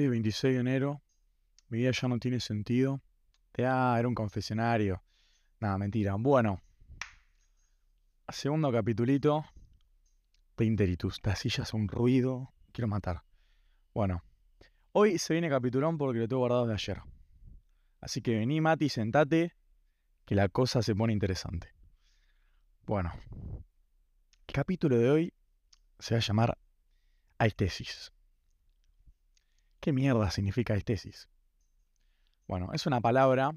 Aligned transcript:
Hoy 0.00 0.06
es 0.06 0.10
26 0.12 0.54
de 0.54 0.60
enero, 0.60 1.02
mi 1.68 1.76
vida 1.76 1.90
ya 1.90 2.08
no 2.08 2.18
tiene 2.18 2.40
sentido. 2.40 3.02
Ah, 3.58 3.96
era 3.98 4.08
un 4.08 4.14
confesionario. 4.14 5.02
Nada, 5.60 5.76
mentira. 5.76 6.14
Bueno, 6.18 6.62
segundo 8.30 8.72
capitulito. 8.72 9.44
Pinteritus, 10.56 11.16
esta 11.16 11.36
silla 11.36 11.64
hace 11.64 11.76
un 11.76 11.86
ruido. 11.86 12.50
Quiero 12.72 12.88
matar. 12.88 13.24
Bueno, 13.92 14.22
hoy 14.92 15.18
se 15.18 15.34
viene 15.34 15.50
capitulón 15.50 15.98
porque 15.98 16.20
lo 16.20 16.28
tengo 16.28 16.40
guardado 16.40 16.66
de 16.66 16.72
ayer. 16.72 17.02
Así 18.00 18.22
que 18.22 18.38
vení, 18.38 18.62
Mati, 18.62 18.88
sentate, 18.88 19.54
que 20.24 20.34
la 20.34 20.48
cosa 20.48 20.80
se 20.80 20.94
pone 20.94 21.12
interesante. 21.12 21.74
Bueno, 22.86 23.12
el 24.46 24.54
capítulo 24.54 24.96
de 24.96 25.10
hoy 25.10 25.34
se 25.98 26.14
va 26.14 26.20
a 26.20 26.22
llamar 26.22 26.58
Aistesis. 27.36 28.12
¿Qué 29.80 29.92
mierda 29.94 30.30
significa 30.30 30.74
aistesis? 30.74 31.28
Bueno, 32.46 32.72
es 32.74 32.86
una 32.86 33.00
palabra 33.00 33.52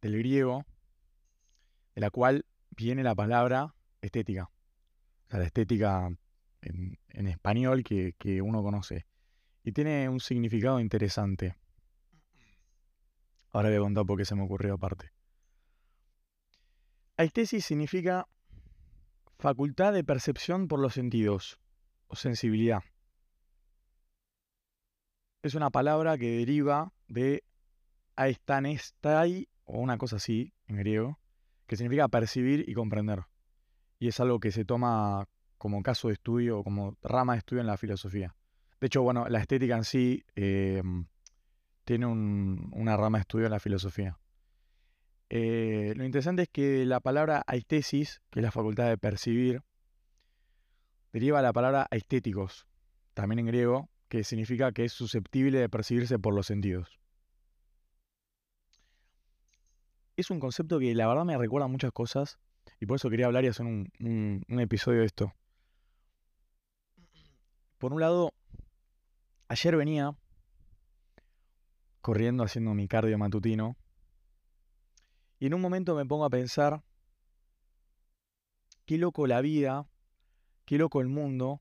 del 0.00 0.18
griego 0.18 0.64
de 1.96 2.00
la 2.00 2.10
cual 2.10 2.46
viene 2.70 3.02
la 3.02 3.16
palabra 3.16 3.74
estética. 4.00 4.44
O 4.44 5.30
sea, 5.30 5.40
la 5.40 5.46
estética 5.46 6.16
en, 6.60 7.26
español 7.26 7.82
que, 7.82 8.14
que 8.18 8.40
uno 8.40 8.62
conoce. 8.62 9.06
Y 9.64 9.72
tiene 9.72 10.08
un 10.08 10.20
significado 10.20 10.78
interesante. 10.78 11.56
Ahora 13.50 13.68
voy 13.68 13.78
a 13.78 13.80
contar 13.80 14.06
por 14.06 14.18
qué 14.18 14.24
se 14.24 14.36
me 14.36 14.42
ocurrió 14.42 14.74
aparte. 14.74 15.10
Aistesis 17.16 17.64
significa 17.64 18.28
facultad 19.38 19.92
de 19.92 20.04
percepción 20.04 20.68
por 20.68 20.78
los 20.78 20.94
sentidos 20.94 21.58
o 22.06 22.14
sensibilidad 22.14 22.82
es 25.44 25.54
una 25.54 25.68
palabra 25.68 26.16
que 26.16 26.38
deriva 26.38 26.90
de 27.06 27.44
aistanestai, 28.16 29.46
o 29.64 29.78
una 29.78 29.98
cosa 29.98 30.16
así, 30.16 30.54
en 30.66 30.76
griego, 30.76 31.18
que 31.66 31.76
significa 31.76 32.08
percibir 32.08 32.64
y 32.66 32.72
comprender. 32.72 33.24
Y 33.98 34.08
es 34.08 34.18
algo 34.20 34.40
que 34.40 34.52
se 34.52 34.64
toma 34.64 35.28
como 35.58 35.82
caso 35.82 36.08
de 36.08 36.14
estudio, 36.14 36.60
o 36.60 36.64
como 36.64 36.96
rama 37.02 37.34
de 37.34 37.40
estudio 37.40 37.60
en 37.60 37.66
la 37.66 37.76
filosofía. 37.76 38.34
De 38.80 38.86
hecho, 38.86 39.02
bueno, 39.02 39.26
la 39.28 39.38
estética 39.38 39.76
en 39.76 39.84
sí 39.84 40.24
em, 40.34 41.08
tiene 41.84 42.06
una 42.06 42.96
rama 42.96 43.18
de 43.18 43.22
estudio 43.22 43.44
en 43.44 43.52
la 43.52 43.60
filosofía. 43.60 44.18
Eh, 45.28 45.92
lo 45.94 46.04
interesante 46.04 46.44
es 46.44 46.48
que 46.48 46.86
la 46.86 47.00
palabra 47.00 47.44
aistesis, 47.46 48.22
que 48.30 48.40
es 48.40 48.44
la 48.44 48.50
facultad 48.50 48.88
de 48.88 48.96
percibir, 48.96 49.62
deriva 51.12 51.38
de 51.38 51.42
la 51.42 51.52
palabra 51.52 51.86
aestéticos, 51.90 52.66
también 53.12 53.40
en 53.40 53.46
griego, 53.46 53.90
que 54.08 54.24
significa 54.24 54.72
que 54.72 54.84
es 54.84 54.92
susceptible 54.92 55.58
de 55.58 55.68
percibirse 55.68 56.18
por 56.18 56.34
los 56.34 56.46
sentidos. 56.46 56.98
Es 60.16 60.30
un 60.30 60.38
concepto 60.38 60.78
que 60.78 60.94
la 60.94 61.08
verdad 61.08 61.24
me 61.24 61.36
recuerda 61.36 61.66
muchas 61.66 61.92
cosas 61.92 62.38
y 62.80 62.86
por 62.86 62.96
eso 62.96 63.10
quería 63.10 63.26
hablar 63.26 63.44
y 63.44 63.48
hacer 63.48 63.66
un, 63.66 63.90
un 64.00 64.60
episodio 64.60 65.00
de 65.00 65.06
esto. 65.06 65.32
Por 67.78 67.92
un 67.92 68.00
lado, 68.00 68.32
ayer 69.48 69.76
venía 69.76 70.16
corriendo 72.00 72.44
haciendo 72.44 72.74
mi 72.74 72.86
cardio 72.86 73.18
matutino 73.18 73.76
y 75.38 75.46
en 75.46 75.54
un 75.54 75.60
momento 75.60 75.94
me 75.94 76.06
pongo 76.06 76.24
a 76.24 76.30
pensar, 76.30 76.82
qué 78.86 78.98
loco 78.98 79.26
la 79.26 79.40
vida, 79.40 79.86
qué 80.64 80.78
loco 80.78 81.00
el 81.00 81.08
mundo, 81.08 81.60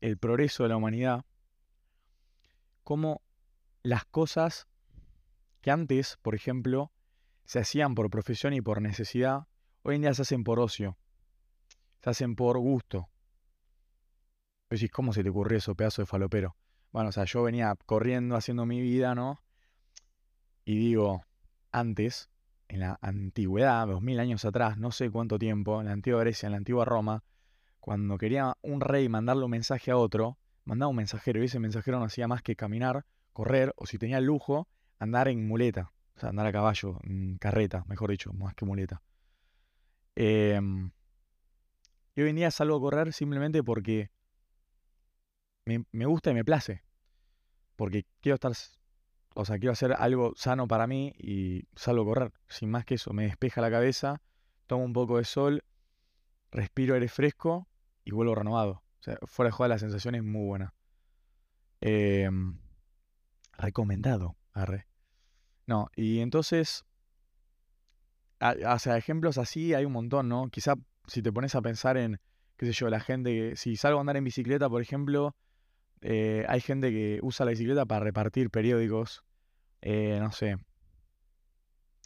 el 0.00 0.18
progreso 0.18 0.62
de 0.62 0.68
la 0.68 0.76
humanidad, 0.76 1.24
cómo 2.88 3.20
las 3.82 4.06
cosas 4.06 4.66
que 5.60 5.70
antes, 5.70 6.16
por 6.22 6.34
ejemplo, 6.34 6.90
se 7.44 7.58
hacían 7.58 7.94
por 7.94 8.08
profesión 8.08 8.54
y 8.54 8.62
por 8.62 8.80
necesidad, 8.80 9.46
hoy 9.82 9.96
en 9.96 10.00
día 10.00 10.14
se 10.14 10.22
hacen 10.22 10.42
por 10.42 10.58
ocio, 10.58 10.96
se 12.02 12.08
hacen 12.08 12.34
por 12.34 12.56
gusto. 12.56 13.10
Decís, 14.70 14.90
¿cómo 14.90 15.12
se 15.12 15.22
te 15.22 15.28
ocurrió 15.28 15.58
eso, 15.58 15.74
pedazo 15.74 16.00
de 16.00 16.06
falopero? 16.06 16.56
Bueno, 16.90 17.10
o 17.10 17.12
sea, 17.12 17.24
yo 17.24 17.42
venía 17.42 17.76
corriendo, 17.84 18.36
haciendo 18.36 18.64
mi 18.64 18.80
vida, 18.80 19.14
¿no? 19.14 19.42
Y 20.64 20.78
digo, 20.78 21.24
antes, 21.70 22.30
en 22.68 22.80
la 22.80 22.98
antigüedad, 23.02 23.86
dos 23.86 24.00
mil 24.00 24.18
años 24.18 24.46
atrás, 24.46 24.78
no 24.78 24.92
sé 24.92 25.10
cuánto 25.10 25.38
tiempo, 25.38 25.78
en 25.80 25.88
la 25.88 25.92
antigua 25.92 26.20
Grecia, 26.20 26.46
en 26.46 26.52
la 26.52 26.58
antigua 26.58 26.86
Roma, 26.86 27.22
cuando 27.80 28.16
quería 28.16 28.54
un 28.62 28.80
rey 28.80 29.10
mandarle 29.10 29.44
un 29.44 29.50
mensaje 29.50 29.90
a 29.90 29.98
otro, 29.98 30.38
mandaba 30.68 30.90
un 30.90 30.96
mensajero 30.96 31.40
y 31.40 31.46
ese 31.46 31.58
mensajero 31.58 31.98
no 31.98 32.04
hacía 32.04 32.28
más 32.28 32.42
que 32.42 32.54
caminar, 32.54 33.06
correr 33.32 33.72
o 33.76 33.86
si 33.86 33.96
tenía 33.96 34.20
lujo, 34.20 34.68
andar 34.98 35.28
en 35.28 35.48
muleta. 35.48 35.92
O 36.16 36.20
sea, 36.20 36.28
andar 36.28 36.46
a 36.46 36.52
caballo, 36.52 36.98
en 37.04 37.38
carreta, 37.38 37.84
mejor 37.88 38.10
dicho, 38.10 38.32
más 38.34 38.54
que 38.54 38.66
muleta. 38.66 39.02
Em, 40.14 40.90
y 42.14 42.20
hoy 42.20 42.30
en 42.30 42.36
día 42.36 42.50
salgo 42.50 42.76
a 42.76 42.80
correr 42.80 43.12
simplemente 43.14 43.62
porque 43.62 44.10
me, 45.64 45.84
me, 45.90 46.04
gusta 46.04 46.32
y 46.32 46.34
me 46.34 46.44
place. 46.44 46.82
Porque 47.76 48.04
quiero 48.20 48.34
estar, 48.34 48.52
o 49.34 49.44
sea, 49.44 49.58
quiero 49.58 49.72
hacer 49.72 49.94
algo 49.98 50.34
sano 50.36 50.68
para 50.68 50.86
mí 50.86 51.14
y 51.16 51.66
salgo 51.76 52.02
a 52.02 52.06
correr. 52.06 52.32
Sin 52.48 52.70
más 52.70 52.84
que 52.84 52.96
eso, 52.96 53.14
me 53.14 53.24
despeja 53.24 53.62
la 53.62 53.70
cabeza, 53.70 54.20
tomo 54.66 54.84
un 54.84 54.92
poco 54.92 55.16
de 55.16 55.24
sol, 55.24 55.64
respiro 56.50 56.94
aire 56.94 57.08
fresco 57.08 57.68
y 58.04 58.10
vuelvo 58.10 58.34
renovado. 58.34 58.82
Fuera 59.00 59.48
de 59.48 59.52
juego 59.52 59.68
la 59.68 59.78
sensación 59.78 60.14
es 60.14 60.22
muy 60.22 60.46
buena. 60.46 60.74
Em, 61.80 62.58
recomendado, 63.56 64.36
arre. 64.52 64.86
No, 65.66 65.90
y 65.94 66.20
entonces, 66.20 66.84
sea, 68.40 68.96
ejemplos 68.96 69.38
así 69.38 69.74
hay 69.74 69.84
un 69.84 69.92
montón, 69.92 70.28
¿no? 70.28 70.48
Quizá 70.48 70.74
si 71.06 71.22
te 71.22 71.32
pones 71.32 71.54
a 71.54 71.62
pensar 71.62 71.96
en, 71.96 72.20
qué 72.56 72.66
sé 72.66 72.72
yo, 72.72 72.88
la 72.88 73.00
gente, 73.00 73.54
si 73.56 73.76
salgo 73.76 73.98
a 73.98 74.00
andar 74.00 74.16
en 74.16 74.24
bicicleta, 74.24 74.68
por 74.68 74.82
ejemplo, 74.82 75.36
eh, 76.00 76.44
hay 76.48 76.60
gente 76.60 76.90
que 76.90 77.20
usa 77.22 77.44
la 77.44 77.50
bicicleta 77.50 77.86
para 77.86 78.04
repartir 78.04 78.50
periódicos, 78.50 79.24
eh, 79.80 80.18
no 80.20 80.32
sé. 80.32 80.56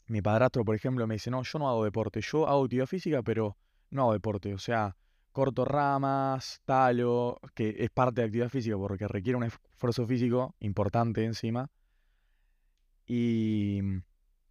Mi 0.06 0.20
padrastro, 0.20 0.64
por 0.64 0.74
ejemplo, 0.74 1.06
me 1.06 1.14
dice, 1.14 1.30
no, 1.30 1.42
yo 1.42 1.58
no 1.58 1.68
hago 1.68 1.84
deporte, 1.84 2.20
yo 2.20 2.48
hago 2.48 2.64
actividad 2.64 2.86
física, 2.86 3.22
pero 3.22 3.56
no 3.90 4.02
hago 4.02 4.12
deporte, 4.12 4.52
o 4.54 4.58
sea, 4.58 4.96
corto 5.32 5.64
ramas, 5.64 6.60
talo, 6.64 7.40
que 7.54 7.76
es 7.78 7.90
parte 7.90 8.20
de 8.20 8.26
actividad 8.26 8.50
física 8.50 8.76
porque 8.76 9.08
requiere 9.08 9.36
un 9.36 9.44
esfuerzo 9.44 10.06
físico 10.06 10.54
importante 10.60 11.24
encima. 11.24 11.70
Y, 13.06 13.80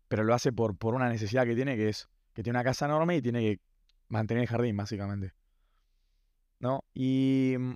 pero 0.07 0.23
lo 0.23 0.33
hace 0.33 0.51
por, 0.51 0.75
por 0.75 0.95
una 0.95 1.07
necesidad 1.07 1.45
que 1.45 1.55
tiene, 1.55 1.77
que 1.77 1.89
es 1.89 2.09
que 2.33 2.43
tiene 2.43 2.57
una 2.57 2.63
casa 2.63 2.85
enorme 2.85 3.17
y 3.17 3.21
tiene 3.21 3.41
que 3.41 3.61
mantener 4.07 4.41
el 4.41 4.49
jardín, 4.49 4.75
básicamente. 4.75 5.33
¿No? 6.59 6.83
Y 6.93 7.55
mm, 7.57 7.73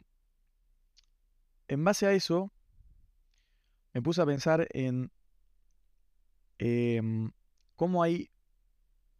en 1.67 1.83
base 1.83 2.07
a 2.07 2.13
eso, 2.13 2.51
me 3.93 4.01
puse 4.01 4.21
a 4.21 4.25
pensar 4.25 4.67
en 4.71 5.11
em, 6.57 7.31
cómo 7.75 8.03
hay 8.03 8.29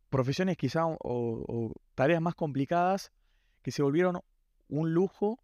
profesiones 0.10 0.58
quizá 0.58 0.86
o 0.86 1.74
tareas 1.94 2.22
más 2.22 2.36
complicadas 2.36 3.12
que 3.66 3.72
se 3.72 3.82
volvieron 3.82 4.22
un 4.68 4.94
lujo 4.94 5.40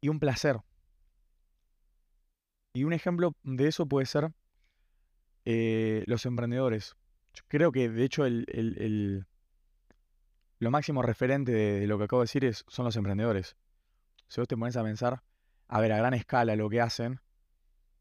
y 0.00 0.08
un 0.08 0.18
placer. 0.18 0.58
Y 2.74 2.82
un 2.82 2.92
ejemplo 2.92 3.36
de 3.44 3.68
eso 3.68 3.86
puede 3.86 4.06
ser 4.06 4.32
eh, 5.44 6.02
los 6.08 6.26
emprendedores. 6.26 6.96
Yo 7.32 7.44
creo 7.46 7.70
que 7.70 7.88
de 7.88 8.02
hecho 8.02 8.26
el, 8.26 9.24
lo 10.58 10.70
máximo 10.72 11.00
referente 11.00 11.52
de, 11.52 11.86
lo 11.86 11.96
que 11.96 12.04
acabo 12.06 12.22
de 12.22 12.24
decir 12.24 12.44
es, 12.44 12.64
son 12.66 12.84
los 12.84 12.96
emprendedores. 12.96 13.56
Si 14.26 14.40
vos 14.40 14.48
te 14.48 14.56
pones 14.56 14.76
a 14.76 14.82
pensar, 14.82 15.22
a 15.68 15.80
ver, 15.80 15.92
a 15.92 15.98
gran 15.98 16.12
escala 16.12 16.56
lo 16.56 16.68
que 16.68 16.80
hacen 16.80 17.20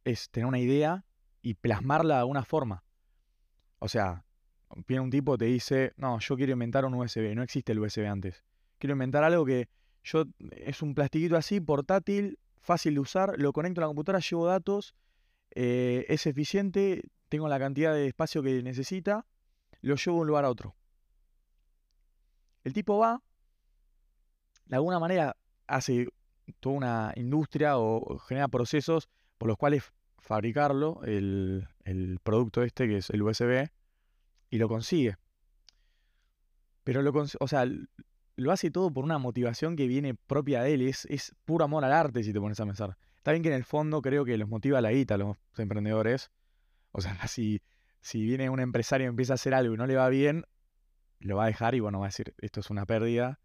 es 0.03 0.31
tener 0.31 0.47
una 0.47 0.57
idea 0.57 1.05
y 1.43 1.53
plasmarla 1.53 2.15
de 2.15 2.19
alguna 2.21 2.43
forma. 2.43 2.83
O 3.77 3.87
sea, 3.87 4.25
viene 4.87 5.01
un 5.01 5.11
tipo 5.11 5.37
te 5.37 5.45
dice, 5.45 5.93
no, 5.95 6.17
yo 6.17 6.35
quiero 6.35 6.53
inventar 6.53 6.85
un 6.85 6.95
USB, 6.95 7.35
no 7.35 7.43
existe 7.43 7.71
el 7.71 7.77
USB 7.77 8.07
antes 8.07 8.43
quiero 8.77 8.93
inventar 8.93 9.23
algo 9.23 9.45
que 9.45 9.69
yo 10.03 10.25
es 10.51 10.81
un 10.81 10.93
plastiquito 10.93 11.35
así, 11.35 11.59
portátil, 11.59 12.39
fácil 12.61 12.95
de 12.95 12.99
usar, 12.99 13.33
lo 13.37 13.53
conecto 13.53 13.81
a 13.81 13.83
la 13.83 13.87
computadora, 13.87 14.19
llevo 14.19 14.45
datos, 14.45 14.95
eh, 15.51 16.05
es 16.09 16.27
eficiente, 16.27 17.03
tengo 17.29 17.47
la 17.47 17.59
cantidad 17.59 17.93
de 17.93 18.07
espacio 18.07 18.43
que 18.43 18.61
necesita, 18.61 19.25
lo 19.81 19.95
llevo 19.95 20.17
de 20.17 20.21
un 20.21 20.27
lugar 20.27 20.45
a 20.45 20.49
otro. 20.49 20.75
El 22.63 22.73
tipo 22.73 22.97
va, 22.97 23.21
de 24.65 24.75
alguna 24.75 24.99
manera 24.99 25.37
hace 25.67 26.07
toda 26.59 26.75
una 26.75 27.13
industria 27.15 27.77
o 27.77 28.17
genera 28.19 28.47
procesos 28.47 29.09
por 29.37 29.47
los 29.47 29.57
cuales 29.57 29.83
fabricarlo, 30.17 31.01
el, 31.03 31.67
el 31.83 32.19
producto 32.23 32.63
este 32.63 32.87
que 32.87 32.97
es 32.97 33.09
el 33.11 33.21
USB, 33.21 33.69
y 34.49 34.57
lo 34.57 34.67
consigue. 34.67 35.17
Pero 36.83 37.01
lo, 37.01 37.11
o 37.11 37.47
sea, 37.47 37.65
lo 38.35 38.51
hace 38.51 38.71
todo 38.71 38.91
por 38.91 39.03
una 39.03 39.17
motivación 39.17 39.75
que 39.75 39.87
viene 39.87 40.13
propia 40.13 40.61
de 40.61 40.73
él. 40.73 40.81
Es, 40.81 41.05
es 41.05 41.35
puro 41.45 41.65
amor 41.65 41.85
al 41.85 41.93
arte, 41.93 42.23
si 42.23 42.33
te 42.33 42.39
pones 42.39 42.59
a 42.59 42.65
pensar. 42.65 42.97
Está 43.17 43.31
bien 43.31 43.43
que 43.43 43.49
en 43.49 43.55
el 43.55 43.63
fondo 43.63 44.01
creo 44.01 44.25
que 44.25 44.37
los 44.37 44.49
motiva 44.49 44.81
la 44.81 44.91
guita 44.91 45.15
a 45.15 45.17
los 45.17 45.37
emprendedores. 45.57 46.31
O 46.91 47.01
sea, 47.01 47.17
si, 47.27 47.61
si 48.01 48.23
viene 48.23 48.49
un 48.49 48.59
empresario 48.59 49.05
y 49.05 49.09
empieza 49.09 49.33
a 49.33 49.35
hacer 49.35 49.53
algo 49.53 49.73
y 49.73 49.77
no 49.77 49.87
le 49.87 49.95
va 49.95 50.09
bien, 50.09 50.45
lo 51.19 51.37
va 51.37 51.45
a 51.45 51.47
dejar 51.47 51.75
y 51.75 51.79
bueno, 51.79 51.99
va 51.99 52.05
a 52.05 52.09
decir, 52.09 52.33
esto 52.39 52.59
es 52.59 52.69
una 52.69 52.85
pérdida. 52.85 53.39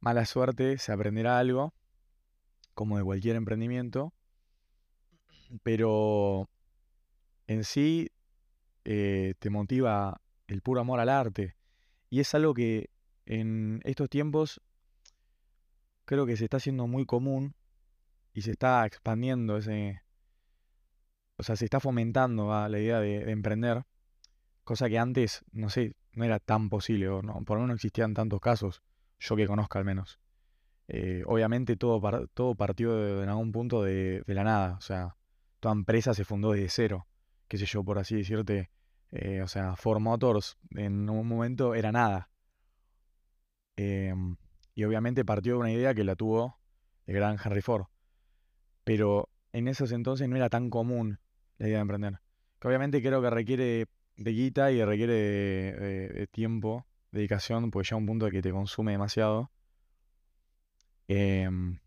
Mala 0.00 0.24
suerte, 0.26 0.78
se 0.78 0.92
aprenderá 0.92 1.38
algo, 1.38 1.74
como 2.74 2.96
de 2.96 3.04
cualquier 3.04 3.36
emprendimiento. 3.36 4.12
Pero 5.62 6.48
en 7.46 7.64
sí 7.64 8.10
eh, 8.84 9.34
te 9.38 9.50
motiva 9.50 10.20
el 10.46 10.62
puro 10.62 10.80
amor 10.80 11.00
al 11.00 11.08
arte. 11.08 11.56
Y 12.08 12.20
es 12.20 12.34
algo 12.34 12.54
que 12.54 12.90
en 13.30 13.80
estos 13.84 14.10
tiempos 14.10 14.60
creo 16.04 16.26
que 16.26 16.36
se 16.36 16.44
está 16.44 16.56
haciendo 16.56 16.88
muy 16.88 17.06
común 17.06 17.54
y 18.32 18.42
se 18.42 18.50
está 18.50 18.84
expandiendo 18.84 19.56
ese... 19.56 20.02
O 21.36 21.44
sea, 21.44 21.54
se 21.54 21.64
está 21.64 21.78
fomentando 21.78 22.48
la 22.68 22.78
idea 22.78 22.98
de, 22.98 23.30
emprender, 23.30 23.84
cosa 24.64 24.88
que 24.88 24.98
antes, 24.98 25.44
no 25.52 25.70
sé, 25.70 25.94
no 26.12 26.24
era 26.24 26.40
tan 26.40 26.68
posible, 26.68 27.08
o 27.08 27.22
no, 27.22 27.34
por 27.44 27.56
lo 27.56 27.62
menos 27.62 27.68
no 27.68 27.74
existían 27.76 28.14
tantos 28.14 28.40
casos, 28.40 28.82
yo 29.20 29.36
que 29.36 29.46
conozca 29.46 29.78
al 29.78 29.84
menos. 29.84 30.18
Eh, 30.88 31.22
obviamente 31.24 31.76
todo, 31.76 32.26
todo 32.34 32.56
partió 32.56 33.22
en 33.22 33.28
algún 33.28 33.52
punto 33.52 33.84
de, 33.84 34.22
de, 34.26 34.34
la 34.34 34.42
nada, 34.42 34.74
o 34.76 34.80
sea, 34.80 35.16
toda 35.60 35.72
empresa 35.72 36.12
se 36.14 36.24
fundó 36.24 36.50
desde 36.50 36.68
cero, 36.68 37.06
qué 37.48 37.56
sé 37.56 37.64
yo, 37.64 37.84
por 37.84 37.98
así 37.98 38.16
decirte, 38.16 38.70
eh, 39.12 39.40
o 39.40 39.48
sea, 39.48 39.76
Ford 39.76 40.00
Motors 40.00 40.58
en 40.72 41.08
un 41.08 41.26
momento 41.26 41.74
era 41.74 41.92
nada. 41.92 42.30
Em, 43.82 44.36
y 44.74 44.84
obviamente 44.84 45.24
partió 45.24 45.54
de 45.54 45.58
una 45.60 45.72
idea 45.72 45.94
que 45.94 46.04
la 46.04 46.14
tuvo 46.14 46.58
el 47.06 47.14
gran 47.14 47.38
Henry 47.42 47.62
Ford. 47.62 47.86
Pero 48.84 49.30
en 49.52 49.68
esos 49.68 49.92
entonces 49.92 50.28
no 50.28 50.36
era 50.36 50.50
tan 50.50 50.68
común 50.68 51.18
la 51.56 51.66
idea 51.66 51.78
de 51.78 51.82
emprender. 51.82 52.20
Que 52.60 52.68
obviamente 52.68 53.00
creo 53.00 53.22
que 53.22 53.30
requiere 53.30 53.86
de 54.18 54.30
guita 54.32 54.70
y 54.70 54.84
requiere 54.84 55.14
de, 55.14 56.26
tiempo, 56.26 56.86
dedicación, 57.10 57.70
porque 57.70 57.86
llega 57.88 57.96
un 57.96 58.06
punto 58.06 58.26
de 58.26 58.32
que 58.32 58.42
te 58.42 58.52
consume 58.52 58.92
demasiado. 58.92 59.50
Em, 61.08 61.78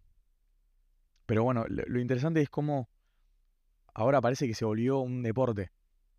pero 1.28 1.44
bueno, 1.44 1.66
lo 1.70 2.00
interesante 2.00 2.42
es 2.42 2.50
cómo 2.50 2.90
ahora 3.94 4.20
parece 4.20 4.48
que 4.48 4.56
se 4.56 4.66
volvió 4.66 4.98
un 5.00 5.22
deporte. 5.22 5.72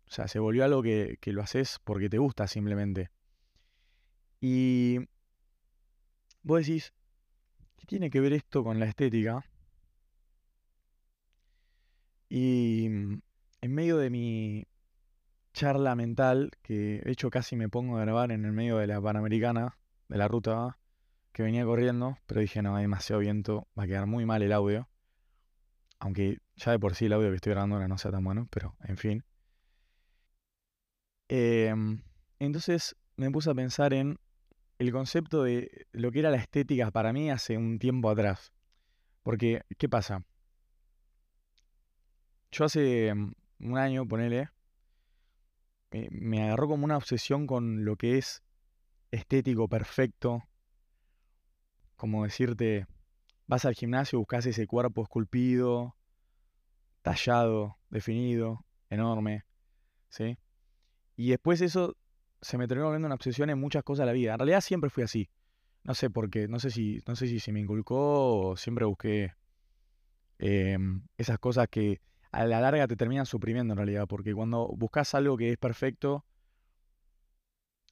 O 0.07 0.11
sea, 0.11 0.29
se 0.29 0.39
volvió 0.39 0.63
algo 0.63 0.81
que, 0.81 1.17
lo 1.25 1.41
haces 1.41 1.79
porque 1.83 2.09
te 2.09 2.17
gusta 2.17 2.47
simplemente. 2.47 3.09
Y 4.39 4.99
vos 6.45 6.59
decís, 6.59 6.93
¿qué 7.75 7.85
tiene 7.87 8.09
que 8.09 8.21
ver 8.21 8.33
esto 8.33 8.63
con 8.63 8.79
la 8.79 8.85
estética? 8.85 9.43
Y 12.29 12.87
mm, 12.89 13.21
en 13.61 13.73
medio 13.73 13.97
de 13.97 14.09
mi 14.09 14.67
charla 15.53 15.95
mental, 15.95 16.51
que 16.61 17.01
de 17.03 17.11
hecho 17.11 17.29
casi 17.29 17.55
me 17.55 17.67
pongo 17.67 17.97
a 17.97 18.01
grabar 18.01 18.31
en 18.31 18.45
el 18.45 18.51
medio 18.51 18.77
de 18.77 18.87
la 18.87 19.01
Panamericana, 19.01 19.77
de 20.07 20.17
la 20.17 20.27
ruta 20.27 20.77
que 21.31 21.43
venía 21.43 21.65
corriendo, 21.65 22.17
pero 22.27 22.41
dije, 22.41 22.61
no, 22.61 22.75
hay 22.75 22.83
demasiado 22.83 23.21
viento, 23.21 23.67
va 23.77 23.83
a 23.83 23.87
quedar 23.87 24.05
muy 24.05 24.25
mal 24.25 24.43
el 24.43 24.53
audio. 24.53 24.87
Aunque 25.99 26.37
ya 26.55 26.71
de 26.71 26.79
por 26.79 26.93
sí 26.93 27.05
el 27.05 27.13
audio 27.13 27.29
que 27.29 27.35
estoy 27.37 27.51
grabando 27.51 27.75
ahora 27.75 27.87
no 27.87 27.97
sea 27.97 28.11
tan 28.11 28.23
bueno, 28.23 28.47
pero 28.51 28.75
en 28.83 28.97
fin. 28.97 29.23
Em, 31.27 32.03
entonces 32.37 32.95
me 33.17 33.31
puse 33.31 33.49
a 33.49 33.55
pensar 33.55 33.93
en 33.93 34.19
el 34.77 34.91
concepto 34.91 35.43
de 35.43 35.87
lo 35.91 36.11
que 36.11 36.19
era 36.19 36.31
la 36.31 36.37
estética 36.37 36.91
para 36.91 37.13
mí 37.13 37.31
hace 37.31 37.57
un 37.57 37.79
tiempo 37.79 38.09
atrás. 38.09 38.51
Porque, 39.23 39.61
¿qué 39.77 39.89
pasa? 39.89 40.23
Yo 42.51 42.65
hace 42.65 43.13
mm, 43.13 43.33
un 43.61 43.77
año, 43.77 44.07
ponele, 44.07 44.49
me 46.11 46.43
agarró 46.43 46.67
como 46.67 46.85
una 46.85 46.97
obsesión 46.97 47.47
con 47.47 47.85
lo 47.85 47.95
que 47.95 48.17
es 48.17 48.43
estético 49.11 49.67
perfecto. 49.67 50.43
Como 51.95 52.23
decirte, 52.23 52.85
vas 53.47 53.65
al 53.65 53.75
gimnasio, 53.75 54.19
buscas 54.19 54.45
ese 54.45 54.67
cuerpo 54.67 55.03
esculpido, 55.03 55.95
tallado, 57.01 57.77
definido, 57.89 58.65
enorme, 58.89 59.45
¿sí? 60.09 60.37
Y 61.15 61.29
después 61.29 61.61
eso 61.61 61.95
se 62.45 62.59
me 62.59 62.67
terminó 62.67 62.85
volviendo 62.85 63.07
una 63.07 63.15
obsesión 63.15 63.49
en 63.49 63.59
muchas 63.59 63.83
cosas 63.83 64.03
de 64.03 64.05
la 64.05 64.13
vida. 64.13 64.33
En 64.33 64.37
realidad 64.37 64.61
siempre 64.61 64.91
fui 64.91 65.01
así. 65.01 65.27
No 65.83 65.95
sé 65.95 66.11
por 66.11 66.29
qué, 66.29 66.47
no 66.47 66.59
sé 66.59 66.69
si, 66.69 67.01
no 67.07 67.15
sé 67.15 67.27
si 67.27 67.39
se 67.39 67.51
me 67.51 67.59
inculcó 67.59 68.49
o 68.49 68.55
siempre 68.55 68.85
busqué 68.85 69.33
em, 70.37 71.01
esas 71.17 71.39
cosas 71.39 71.67
que 71.69 72.01
a 72.31 72.45
la 72.45 72.61
larga 72.61 72.87
te 72.87 72.95
terminan 72.95 73.25
suprimiendo 73.25 73.73
en 73.73 73.77
realidad. 73.77 74.05
Porque 74.07 74.35
cuando 74.35 74.67
buscas 74.77 75.15
algo 75.15 75.37
que 75.37 75.53
es 75.53 75.57
perfecto, 75.57 76.23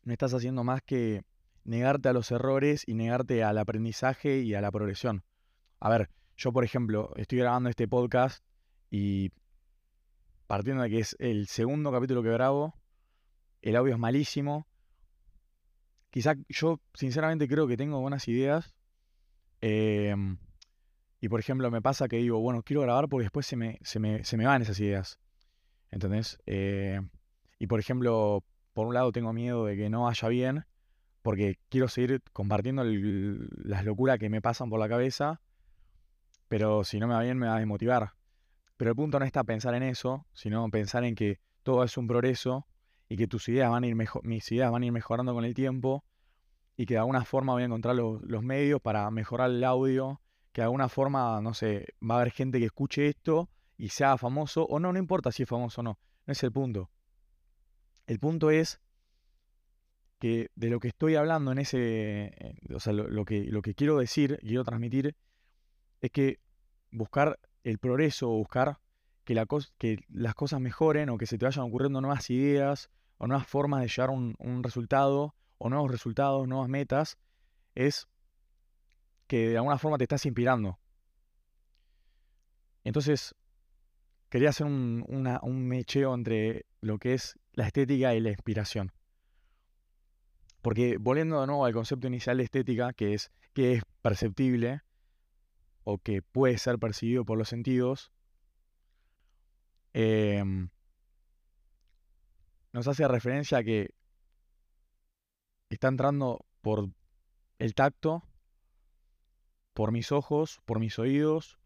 no 0.04 0.14
estás 0.14 0.36
haciendo 0.36 0.64
más 0.64 0.84
que 0.84 1.24
negarte 1.64 2.10
a 2.10 2.14
los 2.14 2.30
errores 2.30 2.84
y 2.86 2.94
negarte 2.94 3.44
al 3.44 3.58
aprendizaje 3.58 4.42
y 4.42 4.54
a 4.54 4.62
la 4.62 4.72
progresión. 4.72 5.24
A 5.80 5.90
ver, 5.90 6.12
yo 6.38 6.54
por 6.54 6.64
ejemplo, 6.64 7.12
estoy 7.16 7.40
grabando 7.40 7.72
este 7.72 7.88
podcast 7.88 8.46
y 8.92 9.32
partiendo 10.46 10.84
de 10.84 10.92
que 10.92 11.00
es 11.00 11.16
el 11.18 11.48
segundo 11.48 11.92
capítulo 11.92 12.22
que 12.22 12.30
grabo, 12.30 12.76
el 13.64 13.78
audio 13.78 13.94
es 13.94 14.00
malísimo. 14.00 14.68
Quizá 16.10 16.36
yo 16.50 16.80
sinceramente 16.94 17.48
creo 17.48 17.68
que 17.68 17.78
tengo 17.78 18.00
buenas 18.00 18.28
ideas. 18.28 18.76
Em, 19.62 20.38
y 21.22 21.30
por 21.30 21.40
ejemplo 21.40 21.72
me 21.72 21.82
pasa 21.82 22.10
que 22.10 22.18
digo, 22.18 22.40
bueno, 22.40 22.62
quiero 22.64 22.82
grabar 22.82 23.08
porque 23.08 23.24
después 23.24 23.46
se 23.46 23.56
me, 23.56 23.80
se 23.84 24.00
me, 24.00 24.46
van 24.46 24.62
esas 24.62 24.80
ideas. 24.80 25.18
¿Entendés? 25.90 26.38
Eh, 26.46 27.00
y 27.58 27.68
por 27.68 27.80
ejemplo, 27.80 28.44
por 28.74 28.88
un 28.88 28.94
lado 28.94 29.12
tengo 29.14 29.32
miedo 29.32 29.66
de 29.66 29.78
que 29.78 29.90
no 29.90 30.04
vaya 30.04 30.28
bien, 30.28 30.66
porque 31.22 31.58
quiero 31.70 31.88
seguir 31.88 32.22
compartiendo 32.34 32.84
las 32.84 33.86
locuras 33.86 34.20
que 34.20 34.30
me 34.30 34.42
pasan 34.42 34.70
por 34.70 34.80
la 34.80 34.90
cabeza, 34.90 35.40
pero 36.50 36.84
si 36.84 37.00
no 37.00 37.08
me 37.08 37.14
va 37.14 37.22
bien 37.22 37.38
me 37.38 37.48
va 37.48 37.56
a 37.56 37.60
desmotivar. 37.60 38.12
Pero 38.76 38.92
el 38.92 38.96
punto 38.98 39.20
no 39.20 39.26
está 39.26 39.46
pensar 39.46 39.74
en 39.76 39.84
eso, 39.84 40.28
sino 40.34 40.70
pensar 40.70 41.06
en 41.06 41.16
que 41.16 41.40
todo 41.64 41.84
es 41.86 41.96
un 41.98 42.08
progreso 42.08 42.68
y 43.10 43.18
que 43.18 43.28
tus 43.28 43.48
ideas 43.50 43.70
van 43.70 43.84
a 43.84 43.88
ir 43.88 43.96
mis 43.96 44.52
ideas 44.52 44.72
van 44.72 44.84
a 44.84 44.86
ir 44.86 44.92
mejorando 44.92 45.34
con 45.34 45.46
el 45.46 45.54
tiempo 45.54 46.04
y 46.76 46.86
que 46.86 46.96
de 46.96 47.00
alguna 47.00 47.24
forma 47.26 47.54
voy 47.54 47.64
a 47.64 47.66
encontrar 47.66 47.96
los, 47.96 48.44
medios 48.44 48.82
para 48.82 49.10
mejorar 49.12 49.52
el 49.52 49.64
audio, 49.64 50.22
que 50.52 50.62
de 50.62 50.66
alguna 50.66 50.90
forma, 50.90 51.40
no 51.42 51.54
sé, 51.54 51.94
va 52.02 52.16
a 52.16 52.22
haber 52.22 52.32
gente 52.32 52.60
que 52.60 52.66
escuche 52.66 53.08
esto 53.08 53.50
y 53.78 53.90
sea 53.90 54.18
famoso 54.18 54.66
o 54.66 54.80
no, 54.80 54.92
no 54.92 55.00
importa 55.00 55.32
si 55.32 55.44
es 55.44 55.50
famoso 55.50 55.82
o 55.82 55.84
no, 55.84 56.00
no 56.26 56.32
es 56.32 56.44
el 56.44 56.52
punto. 56.52 56.90
El 58.08 58.20
punto 58.20 58.50
es 58.50 58.82
que 60.20 60.50
de 60.56 60.70
lo 60.70 60.80
que 60.80 60.88
estoy 60.88 61.16
hablando 61.16 61.52
en 61.52 61.60
ese, 61.60 62.58
o 62.74 62.80
sea, 62.80 62.94
lo, 62.94 63.26
que, 63.26 63.44
lo 63.44 63.62
que 63.62 63.76
quiero 63.76 63.98
decir, 63.98 64.40
quiero 64.42 64.64
transmitir, 64.64 65.16
es 66.02 66.12
que 66.12 66.40
buscar 66.92 67.40
el 67.64 67.78
progreso 67.78 68.28
buscar 68.30 68.80
que, 69.24 69.36
la 69.36 69.46
que 69.78 70.04
las 70.10 70.36
cosas 70.36 70.60
mejoren 70.60 71.10
o 71.10 71.18
que 71.18 71.26
se 71.26 71.38
te 71.38 71.46
vayan 71.46 71.66
ocurriendo 71.66 72.02
nuevas 72.02 72.30
ideas 72.30 72.90
o 73.18 73.28
nuevas 73.28 73.48
formas 73.48 73.82
de 73.82 73.88
llegar 73.88 74.10
a 74.10 74.12
un, 74.12 74.64
resultado, 74.64 75.36
o 75.58 75.70
nuevos 75.70 75.90
resultados, 75.90 76.48
nuevas 76.48 76.68
metas, 76.68 77.18
es 77.76 78.08
que 79.28 79.50
de 79.50 79.58
alguna 79.58 79.78
forma 79.78 79.98
te 79.98 80.04
estás 80.04 80.26
inspirando. 80.26 80.78
Entonces, 82.84 83.34
quería 84.30 84.50
hacer 84.50 84.68
un, 84.68 85.06
un, 85.08 85.68
mecheo 85.68 86.14
entre 86.14 86.66
lo 86.82 86.98
que 86.98 87.14
es 87.14 87.40
la 87.54 87.66
estética 87.66 88.14
y 88.14 88.20
la 88.20 88.32
inspiración. 88.32 88.92
Porque 90.62 90.98
volviendo 91.00 91.40
de 91.40 91.48
nuevo 91.48 91.66
al 91.66 91.74
concepto 91.74 92.08
inicial 92.08 92.38
de 92.38 92.44
estética, 92.44 92.94
que 92.94 93.14
es 93.14 93.32
que 93.54 93.74
es 93.74 93.84
perceptible 94.02 94.82
o 95.84 95.98
que 95.98 96.22
puede 96.22 96.58
ser 96.58 96.80
percibido 96.80 97.26
por 97.26 97.38
los 97.38 97.50
sentidos, 97.50 98.13
eh, 99.94 100.44
nos 102.72 102.88
hace 102.88 103.08
referencia 103.08 103.60
a 103.60 103.64
que 103.64 103.94
está 105.70 105.88
entrando 105.88 106.46
por 106.62 106.90
el 107.60 107.76
tacto, 107.76 108.24
por 109.74 109.92
mis 109.92 110.12
ojos, 110.12 110.60
por 110.66 110.80
mis 110.80 110.98
oídos, 111.00 111.60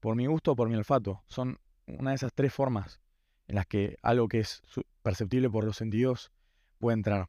por 0.00 0.16
mi 0.16 0.26
gusto, 0.26 0.56
por 0.56 0.68
mi 0.68 0.76
olfato. 0.76 1.22
Son 1.26 1.58
una 1.86 2.10
de 2.10 2.16
esas 2.16 2.32
tres 2.32 2.52
formas 2.52 3.00
en 3.48 3.56
las 3.56 3.66
que 3.66 3.96
algo 4.02 4.28
que 4.28 4.40
es 4.40 4.62
perceptible 5.02 5.50
por 5.50 5.64
los 5.64 5.76
sentidos 5.76 6.32
puede 6.78 6.96
entrar. 6.96 7.28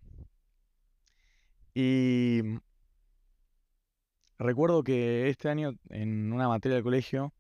Y 1.74 2.42
recuerdo 4.38 4.84
que 4.84 5.30
este 5.30 5.50
año 5.50 5.74
en 5.90 6.32
una 6.32 6.48
materia 6.48 6.76
del 6.76 6.84
colegio 6.84 7.34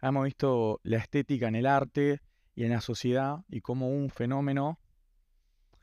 hemos 0.00 0.24
visto 0.24 0.80
la 0.84 0.98
estética 0.98 1.48
en 1.48 1.56
el 1.56 1.66
arte 1.66 2.20
y 2.60 2.64
en 2.64 2.72
la 2.72 2.82
sociedad 2.82 3.38
y 3.48 3.62
como 3.62 3.88
un 3.88 4.10
fenómeno 4.10 4.78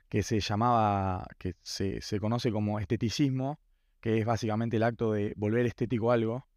que 0.10 0.22
se 0.22 0.40
llamaba, 0.40 1.26
que 1.40 1.56
se, 1.64 2.20
conoce 2.20 2.52
como 2.52 2.80
esteticismo, 2.80 3.60
que 4.00 4.20
es 4.20 4.28
básicamente 4.28 4.78
el 4.78 4.84
acto 4.84 5.12
de 5.12 5.34
volver 5.38 5.66
estético 5.66 6.12
algo, 6.12 6.48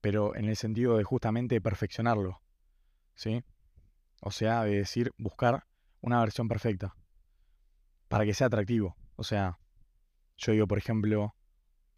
pero 0.00 0.36
en 0.36 0.44
el 0.44 0.54
sentido 0.54 0.96
de 0.96 1.02
justamente 1.02 1.60
perfeccionarlo, 1.60 2.40
¿sí? 3.16 3.42
O 4.20 4.30
sea, 4.30 4.62
de 4.62 4.76
decir, 4.76 5.10
buscar 5.18 5.64
una 6.00 6.20
versión 6.20 6.46
perfecta 6.46 6.94
para 8.06 8.24
que 8.24 8.32
sea 8.32 8.46
atractivo. 8.46 8.94
O 9.16 9.24
sea, 9.24 9.58
yo 10.36 10.52
digo, 10.52 10.68
por 10.68 10.78
ejemplo, 10.78 11.34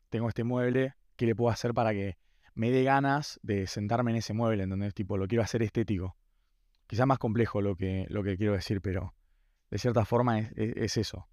tengo 0.09 0.31
este 0.31 0.45
mueble, 0.45 0.95
¿qué 1.17 1.27
le 1.27 1.37
puedo 1.37 1.51
hacer 1.51 1.75
para 1.75 1.93
que 1.93 2.17
me 2.55 2.71
dé 2.71 2.85
ganas 2.85 3.39
de 3.43 3.67
sentarme 3.67 4.13
en 4.13 4.17
ese 4.17 4.33
mueble? 4.33 4.63
En 4.63 4.93
tipo, 4.93 5.19
lo 5.19 5.29
quiero 5.29 5.45
hacer 5.45 5.63
estético. 5.63 6.17
Quizá 6.87 7.07
más 7.07 7.19
complejo 7.19 7.61
lo 7.61 7.77
que, 7.77 8.07
lo 8.09 8.23
que 8.23 8.37
quiero 8.37 8.53
decir, 8.53 8.81
pero 8.81 9.15
de 9.71 9.79
cierta 9.79 10.05
forma 10.05 10.39
es, 10.39 10.97
eso. 10.97 11.29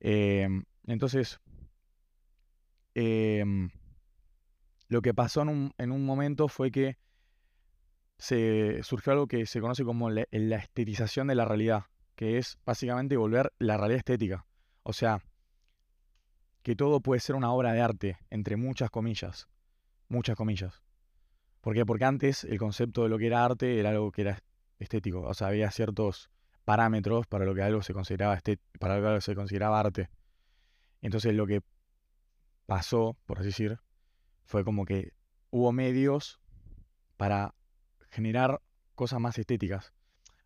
Em, 0.00 0.64
entonces, 0.86 1.40
em, 2.94 3.70
lo 4.88 5.02
que 5.02 5.14
pasó 5.14 5.42
en 5.42 5.48
un, 5.48 5.74
en 5.78 5.92
un, 5.92 6.04
momento 6.04 6.48
fue 6.48 6.70
que 6.70 6.96
se 8.18 8.82
surgió 8.82 9.12
algo 9.12 9.26
que 9.26 9.46
se 9.46 9.60
conoce 9.60 9.84
como 9.84 10.10
la, 10.10 10.26
la 10.30 10.56
estetización 10.56 11.26
de 11.28 11.34
la 11.34 11.44
realidad, 11.44 11.84
que 12.14 12.38
es 12.38 12.58
básicamente 12.64 13.16
volver 13.16 13.52
la 13.58 13.76
realidad 13.76 13.98
estética. 13.98 14.46
O 14.82 14.92
sea, 14.92 15.22
que 16.62 16.76
todo 16.76 17.00
puede 17.00 17.20
ser 17.20 17.36
una 17.36 17.52
obra 17.52 17.72
de 17.72 17.80
arte, 17.80 18.18
entre 18.30 18.56
muchas 18.56 18.90
comillas. 18.90 19.48
Muchas 20.08 20.36
comillas. 20.36 20.82
¿Por 21.60 21.74
qué? 21.74 21.86
Porque 21.86 22.04
antes 22.04 22.44
el 22.44 22.58
concepto 22.58 23.02
de 23.02 23.08
lo 23.08 23.18
que 23.18 23.26
era 23.26 23.44
arte 23.44 23.78
era 23.78 23.90
algo 23.90 24.10
que 24.10 24.22
era 24.22 24.42
estético. 24.82 25.22
O 25.22 25.34
sea, 25.34 25.48
había 25.48 25.70
ciertos 25.70 26.30
parámetros 26.64 27.26
para 27.26 27.44
lo 27.44 27.54
que 27.54 27.62
algo 27.62 27.82
se 27.82 27.92
consideraba 27.92 28.40
para 28.78 28.94
algo 28.94 29.20
se 29.20 29.34
consideraba 29.34 29.80
arte. 29.80 30.08
Entonces 31.00 31.34
lo 31.34 31.46
que 31.46 31.62
pasó, 32.66 33.16
por 33.26 33.38
así 33.38 33.48
decir, 33.48 33.78
fue 34.44 34.64
como 34.64 34.84
que 34.84 35.12
hubo 35.50 35.72
medios 35.72 36.40
para 37.16 37.54
generar 38.10 38.60
cosas 38.94 39.20
más 39.20 39.38
estéticas. 39.38 39.92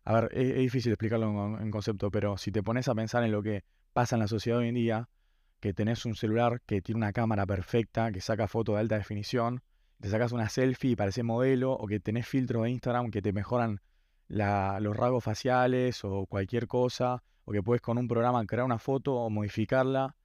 A 0.03 0.13
ver, 0.13 0.29
es, 0.33 0.55
difícil 0.55 0.93
explicarlo 0.93 1.57
en, 1.57 1.61
en, 1.61 1.71
concepto, 1.71 2.09
pero 2.11 2.37
si 2.37 2.51
te 2.51 2.63
pones 2.63 2.87
a 2.87 2.95
pensar 2.95 3.23
en 3.23 3.31
lo 3.31 3.43
que 3.43 3.63
pasa 3.93 4.15
en 4.15 4.21
la 4.21 4.27
sociedad 4.27 4.59
hoy 4.59 4.69
en 4.69 4.75
día, 4.75 5.09
que 5.59 5.73
tenés 5.73 6.05
un 6.05 6.15
celular 6.15 6.61
que 6.65 6.81
tiene 6.81 6.97
una 6.97 7.13
cámara 7.13 7.45
perfecta, 7.45 8.11
que 8.11 8.21
saca 8.21 8.47
fotos 8.47 8.75
de 8.75 8.81
alta 8.81 8.97
definición, 8.97 9.61
te 9.99 10.09
sacas 10.09 10.31
una 10.31 10.49
selfie 10.49 10.91
y 10.91 10.95
parece 10.95 11.23
modelo, 11.23 11.73
o 11.73 11.87
que 11.87 11.99
tenés 11.99 12.27
filtros 12.27 12.63
de 12.63 12.69
Instagram 12.71 13.09
que 13.09 13.21
te 13.21 13.33
mejoran 13.33 13.81
los 14.27 14.97
rasgos 14.97 15.23
faciales 15.23 16.03
o 16.03 16.25
cualquier 16.25 16.67
cosa, 16.67 17.23
o 17.45 17.51
que 17.51 17.63
puedes 17.63 17.81
con 17.81 17.97
un 17.97 18.07
programa 18.07 18.45
crear 18.45 18.65
una 18.65 18.79
foto 18.79 19.15
o 19.15 19.29
modificarla, 19.29 20.15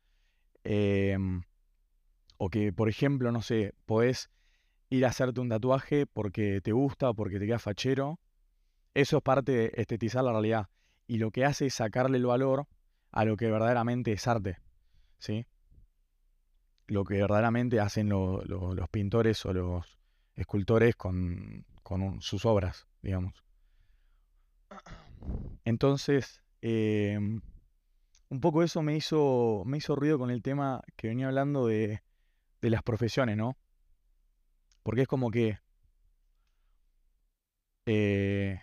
em, 0.64 1.42
o 2.36 2.50
que, 2.50 2.72
por 2.72 2.88
ejemplo, 2.88 3.30
no 3.32 3.42
sé, 3.42 3.74
podés 3.86 4.30
ir 4.90 5.06
a 5.06 5.08
hacerte 5.08 5.40
un 5.40 5.48
tatuaje 5.48 6.06
porque 6.06 6.60
te 6.60 6.72
gusta 6.72 7.10
o 7.10 7.14
porque 7.14 7.38
te 7.38 7.46
queda 7.46 7.58
fachero. 7.58 8.18
Eso 8.94 9.18
es 9.18 9.22
parte 9.22 9.52
de 9.52 9.72
estetizar 9.74 10.24
la 10.24 10.32
realidad. 10.32 10.68
Y 11.06 11.18
lo 11.18 11.30
que 11.30 11.44
hace 11.44 11.66
es 11.66 11.74
sacarle 11.74 12.18
el 12.18 12.26
valor 12.26 12.66
a 13.10 13.24
lo 13.24 13.36
que 13.36 13.50
verdaderamente 13.50 14.12
es 14.12 14.26
arte. 14.26 14.58
¿sí? 15.18 15.46
Lo 16.88 17.04
que 17.04 17.14
verdaderamente 17.14 17.80
hacen 17.80 18.08
los 18.08 18.90
pintores 18.90 19.46
o 19.46 19.52
los 19.52 19.98
escultores 20.34 20.96
con, 20.96 21.64
sus 22.20 22.44
obras, 22.44 22.86
digamos. 23.02 23.44
Entonces, 25.64 26.42
em, 26.60 27.40
un 28.28 28.40
poco 28.40 28.62
eso 28.62 28.82
me 28.82 28.96
hizo, 28.96 29.62
me 29.66 29.78
hizo 29.78 29.96
ruido 29.96 30.18
con 30.18 30.30
el 30.30 30.42
tema 30.42 30.82
que 30.96 31.08
venía 31.08 31.26
hablando 31.28 31.66
de, 31.66 32.02
de 32.60 32.70
las 32.70 32.82
profesiones, 32.82 33.36
¿no? 33.36 33.56
Porque 34.82 35.02
es 35.02 35.08
como 35.08 35.30
que 35.30 35.58
eh, 37.86 38.60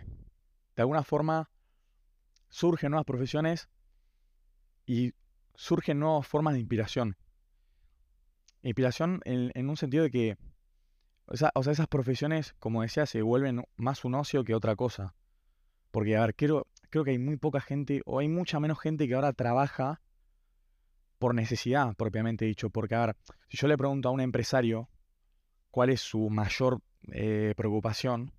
de 0.75 0.81
alguna 0.81 1.03
forma 1.03 1.49
surgen 2.47 2.91
nuevas 2.91 3.05
profesiones 3.05 3.69
y 4.85 5.13
surgen 5.55 5.99
nuevas 5.99 6.25
formas 6.25 6.53
de 6.53 6.61
inspiración. 6.61 7.17
Inspiración 8.61 9.21
en, 9.25 9.69
un 9.69 9.77
sentido 9.77 10.03
de 10.03 10.11
que, 10.11 10.37
o 11.25 11.35
sea, 11.35 11.51
esas 11.55 11.87
profesiones, 11.87 12.55
como 12.59 12.81
decía, 12.81 13.05
se 13.05 13.21
vuelven 13.21 13.63
más 13.75 14.05
un 14.05 14.15
ocio 14.15 14.43
que 14.43 14.55
otra 14.55 14.75
cosa. 14.75 15.15
Porque, 15.91 16.15
a 16.15 16.22
ver, 16.22 16.36
creo, 16.36 16.67
creo 16.89 17.03
que 17.03 17.12
hay 17.12 17.19
muy 17.19 17.38
poca 17.38 17.62
gente, 17.62 18.01
o 18.05 18.19
hay 18.19 18.27
mucha 18.27 18.60
menos 18.60 18.79
gente 18.79 19.08
que 19.08 19.15
ahora 19.15 19.34
trabaja 19.34 20.01
por 21.17 21.36
necesidad, 21.36 21.96
propiamente 21.96 22.46
dicho. 22.46 22.69
Porque, 22.69 22.96
a 22.96 23.08
ver, 23.08 23.15
si 23.50 23.58
yo 23.58 23.67
le 23.67 23.77
pregunto 23.77 24.10
a 24.10 24.12
un 24.12 24.22
empresario 24.22 24.89
cuál 25.72 25.89
es 25.89 26.01
su 26.01 26.29
mayor 26.29 26.81
eh, 27.12 27.53
preocupación 27.55 28.34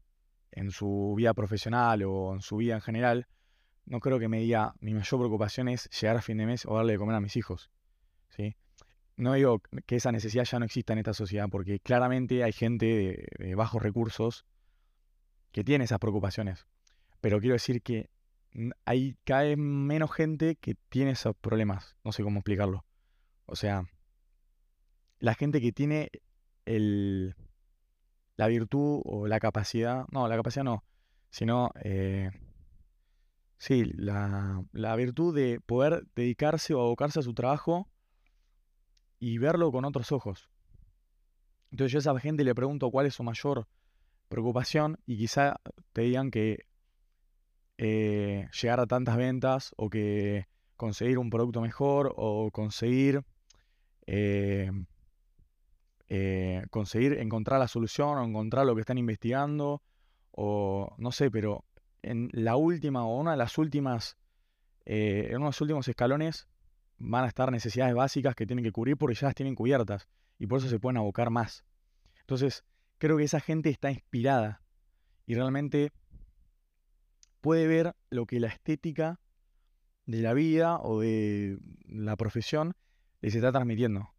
en 0.52 0.70
su 0.70 1.14
vida 1.16 1.34
profesional 1.34 2.02
o 2.04 2.34
en 2.34 2.40
su 2.40 2.56
vida 2.56 2.74
en 2.74 2.80
general, 2.80 3.26
no 3.86 4.00
creo 4.00 4.18
que 4.18 4.28
me 4.28 4.40
diga, 4.40 4.74
mi 4.80 4.94
mayor 4.94 5.20
preocupación 5.20 5.68
es 5.68 5.88
llegar 5.90 6.16
a 6.16 6.22
fin 6.22 6.38
de 6.38 6.46
mes 6.46 6.66
o 6.66 6.76
darle 6.76 6.92
de 6.92 6.98
comer 6.98 7.16
a 7.16 7.20
mis 7.20 7.36
hijos. 7.36 7.70
¿sí? 8.30 8.56
No 9.16 9.34
digo 9.34 9.60
que 9.86 9.96
esa 9.96 10.12
necesidad 10.12 10.44
ya 10.44 10.58
no 10.58 10.64
exista 10.64 10.92
en 10.92 11.00
esta 11.00 11.12
sociedad, 11.12 11.48
porque 11.50 11.80
claramente 11.80 12.42
hay 12.44 12.52
gente 12.52 13.28
de, 13.38 13.54
bajos 13.54 13.82
recursos 13.82 14.46
que 15.52 15.64
tiene 15.64 15.84
esas 15.84 15.98
preocupaciones. 15.98 16.66
Pero 17.20 17.40
quiero 17.40 17.54
decir 17.54 17.82
que 17.82 18.10
hay 18.84 19.16
cada 19.24 19.54
menos 19.56 20.12
gente 20.12 20.56
que 20.56 20.74
tiene 20.88 21.12
esos 21.12 21.36
problemas. 21.36 21.96
No 22.04 22.12
sé 22.12 22.22
cómo 22.22 22.40
explicarlo. 22.40 22.84
O 23.46 23.56
sea, 23.56 23.84
la 25.18 25.34
gente 25.34 25.60
que 25.60 25.72
tiene 25.72 26.10
el, 26.64 27.34
la 28.36 28.48
virtud 28.48 29.02
o 29.04 29.26
la 29.26 29.40
capacidad, 29.40 30.06
no, 30.10 30.28
la 30.28 30.36
capacidad 30.36 30.64
no, 30.64 30.84
sino 31.30 31.70
eh, 31.82 32.30
Sí, 33.60 33.84
la, 33.84 34.64
virtud 34.96 35.36
de 35.36 35.60
poder 35.60 36.06
dedicarse 36.16 36.72
o 36.72 36.80
abocarse 36.80 37.18
a 37.20 37.22
su 37.22 37.34
trabajo 37.34 37.90
y 39.18 39.36
verlo 39.36 39.70
con 39.70 39.84
otros 39.84 40.12
ojos. 40.12 40.48
Entonces 41.70 41.92
yo 41.92 41.98
a 41.98 42.00
esa 42.00 42.18
gente 42.20 42.42
le 42.42 42.54
pregunto 42.54 42.90
cuál 42.90 43.04
es 43.04 43.16
su 43.16 43.22
mayor 43.22 43.68
preocupación 44.30 44.98
y 45.04 45.18
quizá 45.18 45.60
te 45.92 46.00
digan 46.00 46.30
que 46.30 46.64
eh, 47.82 48.46
llegar 48.60 48.78
a 48.78 48.86
tantas 48.86 49.16
ventas 49.16 49.72
o 49.78 49.88
que 49.88 50.44
conseguir 50.76 51.16
un 51.16 51.30
producto 51.30 51.62
mejor 51.62 52.12
o 52.14 52.50
conseguir 52.50 53.22
eh, 54.06 54.70
eh, 56.08 56.66
conseguir 56.68 57.14
encontrar 57.14 57.58
la 57.58 57.68
solución 57.68 58.18
o 58.18 58.24
encontrar 58.24 58.66
lo 58.66 58.74
que 58.74 58.82
están 58.82 58.98
investigando 58.98 59.80
o 60.30 60.94
no 60.98 61.10
sé, 61.10 61.30
pero 61.30 61.64
en 62.02 62.28
la 62.32 62.56
última 62.56 63.06
o 63.06 63.18
una 63.18 63.30
de 63.30 63.38
las 63.38 63.56
últimas, 63.56 64.18
en 64.84 65.40
unos 65.40 65.58
últimos 65.62 65.88
escalones 65.88 66.48
van 66.98 67.24
a 67.24 67.28
estar 67.28 67.50
necesidades 67.50 67.94
básicas 67.94 68.34
que 68.34 68.46
tienen 68.46 68.62
que 68.62 68.72
cubrir 68.72 68.98
porque 68.98 69.14
ya 69.14 69.28
las 69.28 69.34
tienen 69.34 69.54
cubiertas 69.54 70.06
y 70.38 70.46
por 70.46 70.58
eso 70.58 70.68
se 70.68 70.78
pueden 70.78 70.98
abocar 70.98 71.30
más. 71.30 71.64
Entonces, 72.20 72.62
creo 72.98 73.16
que 73.16 73.24
esa 73.24 73.40
gente 73.40 73.70
está 73.70 73.90
inspirada 73.90 74.60
y 75.24 75.34
realmente 75.34 75.92
puede 77.40 77.66
ver 77.66 77.94
lo 78.10 78.26
que 78.26 78.40
la 78.40 78.48
estética 78.48 79.20
de 80.06 80.20
la 80.20 80.34
vida 80.34 80.78
o 80.78 81.00
de 81.00 81.58
la 81.86 82.16
profesión 82.16 82.74
les 83.20 83.34
está 83.34 83.52
transmitiendo. 83.52 84.12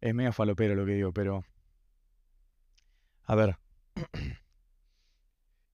Es 0.00 0.14
medio 0.14 0.32
falopero 0.32 0.74
lo 0.74 0.84
que 0.84 0.92
digo, 0.92 1.12
pero... 1.12 1.44
A 3.24 3.34
ver. 3.34 3.58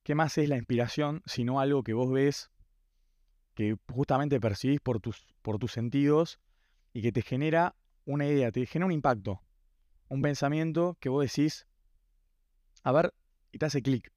¿Qué 0.02 0.14
más 0.14 0.36
es 0.38 0.48
la 0.48 0.56
inspiración 0.56 1.22
sino 1.26 1.60
algo 1.60 1.82
que 1.82 1.92
vos 1.92 2.10
ves, 2.10 2.50
que 3.54 3.76
justamente 3.88 4.40
percibís 4.40 4.80
por 4.80 5.00
tus, 5.00 5.26
por 5.42 5.58
tus 5.58 5.72
sentidos 5.72 6.40
y 6.92 7.02
que 7.02 7.12
te 7.12 7.22
genera 7.22 7.76
una 8.04 8.26
idea, 8.26 8.50
te 8.50 8.66
genera 8.66 8.86
un 8.86 8.92
impacto, 8.92 9.42
un 10.08 10.22
pensamiento 10.22 10.96
que 11.00 11.08
vos 11.08 11.24
decís, 11.24 11.66
a 12.82 12.92
ver, 12.92 13.14
y 13.52 13.58
te 13.58 13.66
hace 13.66 13.82
clic. 13.82 14.12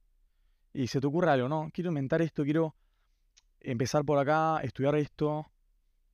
Y 0.76 0.88
se 0.88 1.00
te 1.00 1.08
ocurre 1.08 1.32
algo, 1.32 1.48
¿no? 1.48 1.70
Quiero 1.74 1.90
inventar 1.90 2.22
esto, 2.22 2.44
quiero 2.44 2.76
empezar 3.62 4.04
por 4.04 4.20
acá, 4.20 4.60
estudiar 4.62 4.96
esto, 4.96 5.50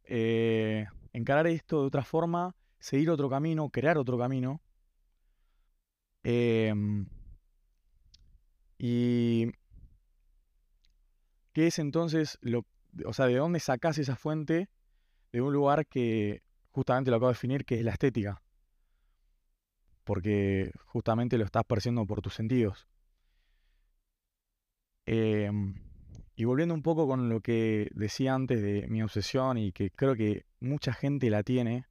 eh, 0.04 0.86
encarar 1.14 1.48
esto 1.48 1.82
de 1.82 1.88
otra 1.88 2.04
forma, 2.04 2.56
seguir 2.80 3.10
otro 3.10 3.28
camino, 3.28 3.72
crear 3.72 3.98
otro 3.98 4.20
camino. 4.20 4.62
Em, 6.24 7.08
y 8.78 9.52
¿Qué 11.54 11.66
es 11.66 11.80
entonces 11.80 12.38
lo, 12.42 12.66
o 13.04 13.14
sea, 13.14 13.26
de 13.26 13.38
dónde 13.38 13.60
sacás 13.60 13.98
esa 13.98 14.16
fuente 14.16 14.70
de 15.32 15.42
un 15.42 15.54
lugar 15.54 15.88
que 15.88 16.44
justamente 16.70 17.10
lo 17.10 17.18
acabo 17.18 17.30
de 17.30 17.34
definir, 17.34 17.66
que 17.66 17.80
es 17.80 17.84
la 17.84 17.94
estética? 17.94 18.44
Porque 20.04 20.72
justamente 20.86 21.40
lo 21.40 21.46
estás 21.46 21.64
percibiendo 21.64 22.06
por 22.06 22.22
tus 22.22 22.36
sentidos. 22.36 22.88
Em, 25.06 25.76
y 26.36 26.46
volviendo 26.46 26.74
un 26.74 26.84
poco 26.84 27.08
con 27.08 27.30
lo 27.30 27.42
que 27.42 27.90
decía 27.94 28.34
antes 28.34 28.62
de 28.62 28.88
mi 28.88 29.04
obsesión 29.04 29.58
y 29.58 29.72
que 29.72 29.92
creo 29.92 30.16
que 30.16 30.46
mucha 30.60 30.94
gente 30.94 31.30
la 31.30 31.44
tiene 31.44 31.86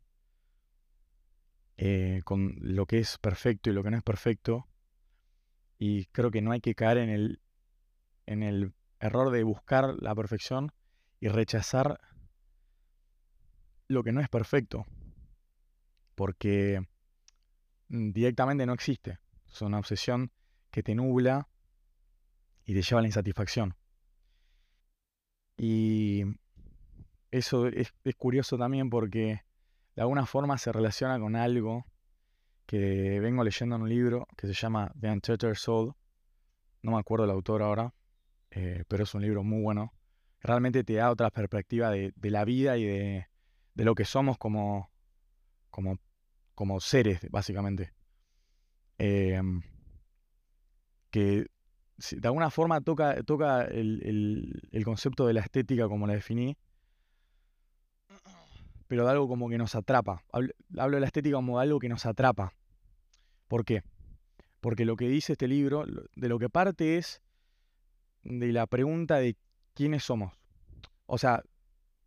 eh, 1.76 2.20
con 2.24 2.56
lo 2.60 2.86
que 2.86 2.98
es 2.98 3.16
perfecto 3.18 3.70
y 3.70 3.72
lo 3.72 3.82
que 3.82 3.90
no 3.90 3.96
es 3.96 4.02
perfecto, 4.02 4.66
y 5.78 6.04
creo 6.06 6.30
que 6.30 6.42
no 6.42 6.52
hay 6.52 6.60
que 6.60 6.74
caer 6.74 6.98
en 6.98 7.08
el, 7.08 7.40
en 8.26 8.42
el 8.42 8.74
error 9.00 9.30
de 9.30 9.42
buscar 9.44 9.94
la 9.98 10.14
perfección 10.14 10.72
y 11.20 11.28
rechazar 11.28 11.98
lo 13.88 14.04
que 14.04 14.12
no 14.12 14.20
es 14.20 14.28
perfecto, 14.28 14.84
porque 16.14 16.86
mm, 17.88 18.10
directamente 18.10 18.66
no 18.66 18.74
existe. 18.74 19.18
Es 19.50 19.62
una 19.62 19.78
obsesión 19.78 20.32
que 20.70 20.82
te 20.82 20.94
nubla 20.94 21.48
y 22.70 22.74
te 22.74 22.82
lleva 22.82 23.00
a 23.00 23.02
la 23.02 23.08
insatisfacción. 23.08 23.74
Y 25.56 26.22
eso 27.32 27.66
es, 27.66 27.92
curioso 28.16 28.56
también 28.56 28.90
porque 28.90 29.42
de 29.96 30.02
alguna 30.02 30.24
forma 30.24 30.56
se 30.56 30.70
relaciona 30.70 31.18
con 31.18 31.34
algo 31.34 31.84
que 32.66 33.18
vengo 33.18 33.42
leyendo 33.42 33.74
en 33.74 33.82
un 33.82 33.88
libro 33.88 34.28
que 34.36 34.46
se 34.46 34.52
llama 34.52 34.92
The 35.00 35.10
Untethered 35.10 35.56
Soul. 35.56 35.94
No 36.82 36.92
me 36.92 36.98
acuerdo 37.00 37.24
el 37.24 37.32
autor 37.32 37.62
ahora, 37.62 37.92
eh, 38.52 38.84
pero 38.86 39.02
es 39.02 39.12
un 39.14 39.22
libro 39.22 39.42
muy 39.42 39.62
bueno. 39.62 39.92
Realmente 40.38 40.84
te 40.84 40.94
da 40.94 41.10
otra 41.10 41.30
perspectiva 41.30 41.90
de, 41.90 42.12
la 42.22 42.44
vida 42.44 42.78
y 42.78 42.84
de, 42.84 43.26
lo 43.74 43.96
que 43.96 44.04
somos 44.04 44.38
como, 44.38 44.92
como, 45.70 45.98
como 46.54 46.78
seres, 46.78 47.18
básicamente. 47.30 47.92
Em, 48.96 49.60
que 51.10 51.48
de 52.10 52.28
alguna 52.28 52.50
forma 52.50 52.80
toca, 52.80 53.22
toca 53.22 53.64
el, 53.64 54.62
el, 54.72 54.84
concepto 54.84 55.26
de 55.26 55.34
la 55.34 55.40
estética 55.40 55.88
como 55.88 56.06
la 56.06 56.14
definí, 56.14 56.56
pero 58.86 59.04
de 59.04 59.10
algo 59.10 59.28
como 59.28 59.48
que 59.48 59.58
nos 59.58 59.74
atrapa. 59.74 60.24
Hablo, 60.32 60.52
hablo, 60.78 60.96
de 60.96 61.00
la 61.00 61.06
estética 61.06 61.36
como 61.36 61.58
de 61.58 61.64
algo 61.64 61.78
que 61.78 61.88
nos 61.88 62.06
atrapa. 62.06 62.54
¿Por 63.48 63.64
qué? 63.64 63.82
Porque 64.60 64.84
lo 64.84 64.96
que 64.96 65.08
dice 65.08 65.32
este 65.32 65.48
libro, 65.48 65.84
de 65.86 66.28
lo 66.28 66.38
que 66.38 66.48
parte 66.48 66.96
es 66.96 67.22
de 68.22 68.52
la 68.52 68.66
pregunta 68.66 69.16
de 69.16 69.36
quiénes 69.74 70.04
somos. 70.04 70.34
O 71.06 71.18
sea, 71.18 71.42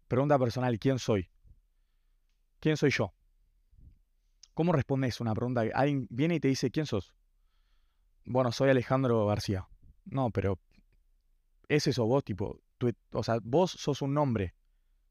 pregunta 0.07 0.38
personal, 0.39 0.77
¿quién 0.79 1.00
soy? 1.00 1.29
¿Quién 2.59 2.77
soy 2.77 2.91
yo? 2.91 3.13
¿Cómo 4.53 4.71
respondes 4.71 5.19
una 5.19 5.33
pregunta? 5.33 5.63
Alguien 5.73 6.07
viene 6.09 6.35
y 6.35 6.39
te 6.39 6.47
dice, 6.47 6.69
¿quién 6.69 6.85
sos? 6.85 7.13
Bueno, 8.25 8.51
soy 8.51 8.69
Alejandro 8.69 9.25
García. 9.25 9.67
No, 10.05 10.29
pero 10.31 10.60
es 11.67 11.88
eso 11.88 12.05
vos, 12.05 12.24
tipo, 12.24 12.60
o 13.12 13.24
sea, 13.24 13.39
vos 13.43 13.72
sos 13.72 14.01
un 14.01 14.13
nombre, 14.13 14.53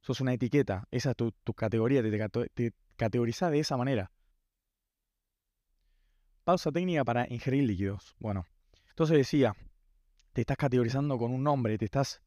sos 0.01 0.21
una 0.21 0.35
etiqueta, 0.35 0.87
esa 0.91 1.11
es 1.11 1.17
tu, 1.17 1.55
categoría, 1.55 2.03
te, 2.03 2.49
te 2.51 2.73
categorizás 2.97 3.51
de 3.51 3.61
esa 3.61 3.77
manera. 3.77 4.11
Pausa 6.45 6.73
técnica 6.73 7.05
para 7.05 7.27
ingerir 7.33 7.65
líquidos. 7.65 8.17
Bueno, 8.19 8.47
entonces 8.91 9.17
decía, 9.17 9.55
te 10.33 10.41
estás 10.41 10.57
categorizando 10.57 11.17
con 11.19 11.33
un 11.33 11.43
nombre, 11.43 11.79
te 11.79 11.85
estás 11.85 12.21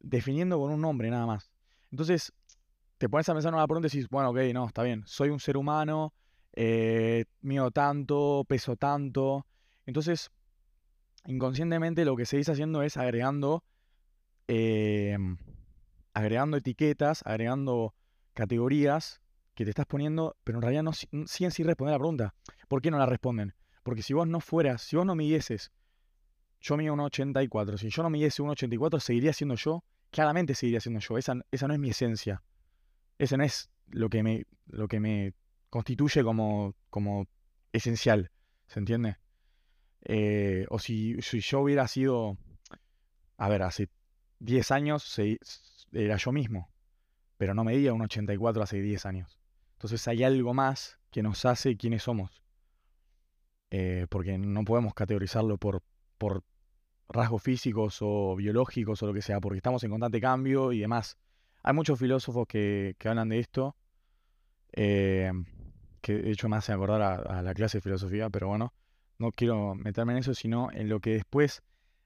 definiendo 0.00 0.58
con 0.58 0.72
un 0.72 0.80
nombre 0.80 1.10
nada 1.10 1.26
más. 1.26 1.50
Entonces, 1.90 2.32
te 2.98 3.08
pones 3.08 3.28
a 3.28 3.34
pensar 3.34 3.50
en 3.50 3.56
una 3.56 3.66
pregunta 3.66 3.88
y 3.88 3.90
dices, 3.90 4.08
bueno, 4.10 4.30
ok, 4.30 4.38
no, 4.52 4.66
está 4.66 4.82
bien, 4.82 5.02
soy 5.06 5.30
un 5.30 5.40
ser 5.40 5.56
humano, 5.56 6.12
eh, 6.52 7.24
mío 7.40 7.70
tanto, 7.70 8.44
peso 8.46 8.76
tanto. 8.76 9.46
Entonces, 9.86 10.30
inconscientemente 11.26 12.04
lo 12.04 12.16
que 12.16 12.26
seguís 12.26 12.48
haciendo 12.48 12.82
es 12.82 12.96
agregando, 12.96 13.64
em, 14.46 15.36
agregando 16.12 16.56
etiquetas, 16.56 17.22
agregando 17.24 17.94
categorías 18.34 19.20
que 19.54 19.64
te 19.64 19.70
estás 19.70 19.86
poniendo, 19.86 20.36
pero 20.44 20.58
en 20.58 20.62
realidad 20.62 20.82
no 20.82 20.92
siguen 20.92 21.50
sin 21.50 21.66
responder 21.66 21.92
la 21.92 21.98
pregunta. 21.98 22.34
¿Por 22.68 22.82
qué 22.82 22.90
no 22.90 22.98
la 22.98 23.06
responden? 23.06 23.54
Porque 23.82 24.02
si 24.02 24.12
vos 24.14 24.26
no 24.26 24.40
fueras, 24.40 24.82
si 24.82 24.96
vos 24.96 25.06
no 25.06 25.14
midieses, 25.14 25.70
yo 26.60 26.76
mido 26.76 26.94
1,84, 26.94 27.78
si 27.78 27.90
yo 27.90 28.02
no 28.02 28.10
midiese 28.10 28.42
1,84, 28.42 29.00
seguiría 29.00 29.32
siendo 29.32 29.54
yo, 29.54 29.84
claramente 30.10 30.54
seguiría 30.54 30.80
siendo 30.80 31.00
yo, 31.00 31.18
esa, 31.18 31.34
esa 31.50 31.68
no 31.68 31.74
es 31.74 31.80
mi 31.80 31.90
esencia, 31.90 32.42
esa 33.18 33.36
no 33.36 33.44
es 33.44 33.70
lo 33.90 34.08
que 34.08 34.22
me, 34.22 34.46
lo 34.66 34.88
que 34.88 34.98
me 34.98 35.34
constituye 35.68 36.24
como, 36.24 36.74
como 36.88 37.26
esencial, 37.72 38.30
¿se 38.66 38.78
entiende? 38.78 39.18
Eh, 40.04 40.66
o 40.68 40.78
si, 40.78 41.20
si, 41.22 41.40
yo 41.40 41.60
hubiera 41.60 41.88
sido, 41.88 42.36
a 43.38 43.48
ver, 43.48 43.62
hace 43.62 43.88
10 44.40 44.70
años 44.70 45.18
era 45.92 46.16
yo 46.16 46.32
mismo, 46.32 46.70
pero 47.36 47.54
no 47.54 47.64
medía 47.64 47.92
1,84 47.92 48.62
hace 48.62 48.80
10 48.80 49.06
años. 49.06 49.38
Entonces 49.74 50.06
hay 50.08 50.24
algo 50.24 50.54
más 50.54 50.98
que 51.10 51.22
nos 51.22 51.44
hace 51.44 51.76
quienes 51.76 52.02
somos. 52.02 52.42
Eh, 53.70 54.06
porque 54.08 54.38
no 54.38 54.64
podemos 54.64 54.94
categorizarlo 54.94 55.58
por, 55.58 55.82
por 56.16 56.44
rasgos 57.08 57.42
físicos 57.42 57.98
o 58.00 58.36
biológicos 58.36 59.02
o 59.02 59.06
lo 59.06 59.14
que 59.14 59.22
sea, 59.22 59.40
porque 59.40 59.58
estamos 59.58 59.82
en 59.84 59.90
constante 59.90 60.20
cambio 60.20 60.72
y 60.72 60.80
demás. 60.80 61.16
Hay 61.62 61.74
muchos 61.74 61.98
filósofos 61.98 62.46
que, 62.46 62.96
hablan 63.04 63.30
de 63.30 63.38
esto, 63.40 63.76
eh, 64.72 65.32
que 66.00 66.14
de 66.14 66.30
hecho 66.30 66.48
me 66.48 66.56
hacen 66.56 66.74
acordar 66.74 67.02
a, 67.02 67.42
la 67.42 67.54
clase 67.54 67.78
de 67.78 67.82
filosofía, 67.82 68.28
pero 68.30 68.48
bueno, 68.48 68.74
no 69.18 69.32
quiero 69.32 69.74
meterme 69.74 70.12
en 70.12 70.18
eso, 70.18 70.34
sino 70.34 70.70
en 70.72 70.88
lo 70.88 71.00
que 71.00 71.10
después 71.10 71.62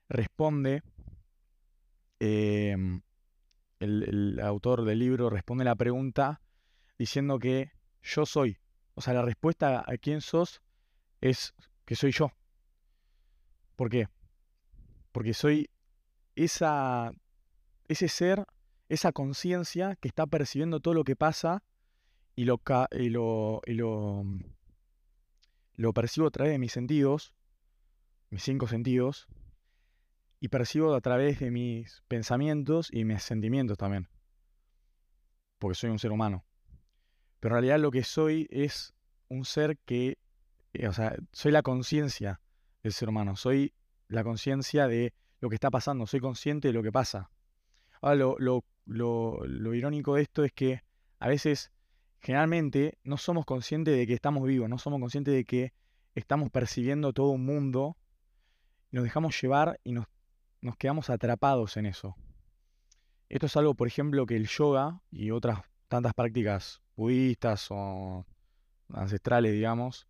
responde 0.09 0.83
em, 2.19 3.01
el, 3.79 4.39
autor 4.41 4.85
del 4.85 4.99
libro, 4.99 5.29
responde 5.29 5.63
la 5.63 5.75
pregunta 5.75 6.41
diciendo 6.97 7.39
que 7.39 7.71
yo 8.01 8.25
soy. 8.25 8.57
O 8.95 9.01
sea, 9.01 9.13
la 9.13 9.21
respuesta 9.21 9.83
a 9.87 9.97
quién 9.97 10.21
sos 10.21 10.61
es 11.21 11.53
que 11.85 11.95
soy 11.95 12.11
yo. 12.11 12.31
¿Por 13.75 13.89
qué? 13.89 14.07
Porque 15.11 15.33
soy 15.33 15.69
esa, 16.35 17.11
ese 17.87 18.09
ser, 18.09 18.45
esa 18.89 19.11
conciencia 19.11 19.95
que 19.95 20.09
está 20.09 20.27
percibiendo 20.27 20.79
todo 20.79 20.93
lo 20.93 21.03
que 21.03 21.15
pasa 21.15 21.63
y 22.35 22.45
lo, 22.45 22.61
y 22.91 23.09
lo, 23.09 23.61
y 23.65 23.73
lo, 23.73 24.23
lo 25.79 25.93
percibo 25.93 26.27
a 26.27 26.29
través 26.29 26.51
de 26.51 26.59
mis 26.59 26.73
sentidos, 26.73 27.33
mis 28.31 28.43
cinco 28.43 28.67
sentidos, 28.67 29.29
y 30.41 30.49
percibo 30.49 30.93
a 30.93 30.99
través 30.99 31.39
de 31.39 31.51
mis 31.51 32.03
pensamientos 32.09 32.89
y 32.91 33.05
mis 33.05 33.23
sentimientos 33.23 33.77
también. 33.77 34.09
Porque 35.57 35.75
soy 35.75 35.89
un 35.89 35.97
ser 35.97 36.11
humano. 36.11 36.43
Pero 37.39 37.55
en 37.55 37.61
realidad 37.61 37.79
lo 37.79 37.91
que 37.91 38.03
soy 38.03 38.45
es 38.51 38.93
un 39.29 39.45
ser 39.45 39.77
que, 39.85 40.17
eh, 40.73 40.89
o 40.89 40.91
sea, 40.91 41.15
soy 41.31 41.53
la 41.53 41.61
conciencia 41.61 42.41
del 42.83 42.91
ser 42.91 43.07
humano, 43.07 43.37
soy 43.37 43.73
la 44.09 44.25
conciencia 44.25 44.85
de 44.89 45.13
lo 45.39 45.47
que 45.47 45.55
está 45.55 45.71
pasando, 45.71 46.07
soy 46.07 46.19
consciente 46.19 46.67
de 46.67 46.73
lo 46.73 46.83
que 46.83 46.91
pasa. 46.91 47.31
Ahora, 48.01 48.15
lo, 48.15 48.35
lo, 48.37 49.39
lo, 49.45 49.73
irónico 49.73 50.15
de 50.15 50.23
esto 50.23 50.43
es 50.43 50.51
que 50.51 50.83
a 51.19 51.29
veces, 51.29 51.71
generalmente, 52.19 52.97
no 53.03 53.17
somos 53.17 53.45
conscientes 53.45 53.95
de 53.95 54.07
que 54.07 54.13
estamos 54.13 54.45
vivos, 54.45 54.69
no 54.69 54.77
somos 54.77 54.99
conscientes 54.99 55.33
de 55.33 55.45
que 55.45 55.73
estamos 56.15 56.49
percibiendo 56.49 57.13
todo 57.13 57.29
un 57.29 57.45
mundo, 57.45 57.97
nos 58.91 59.03
dejamos 59.03 59.39
llevar 59.41 59.79
y 59.83 59.93
nos, 59.93 60.05
quedamos 60.77 61.09
atrapados 61.09 61.77
en 61.77 61.85
eso. 61.85 62.15
Esto 63.29 63.45
es 63.45 63.55
algo, 63.57 63.75
por 63.75 63.87
ejemplo, 63.87 64.25
que 64.25 64.35
el 64.35 64.47
yoga 64.47 65.01
y 65.11 65.31
otras 65.31 65.61
tantas 65.87 66.13
prácticas 66.13 66.81
budistas 66.95 67.67
o 67.69 68.25
ancestrales, 68.89 69.53
digamos, 69.53 70.07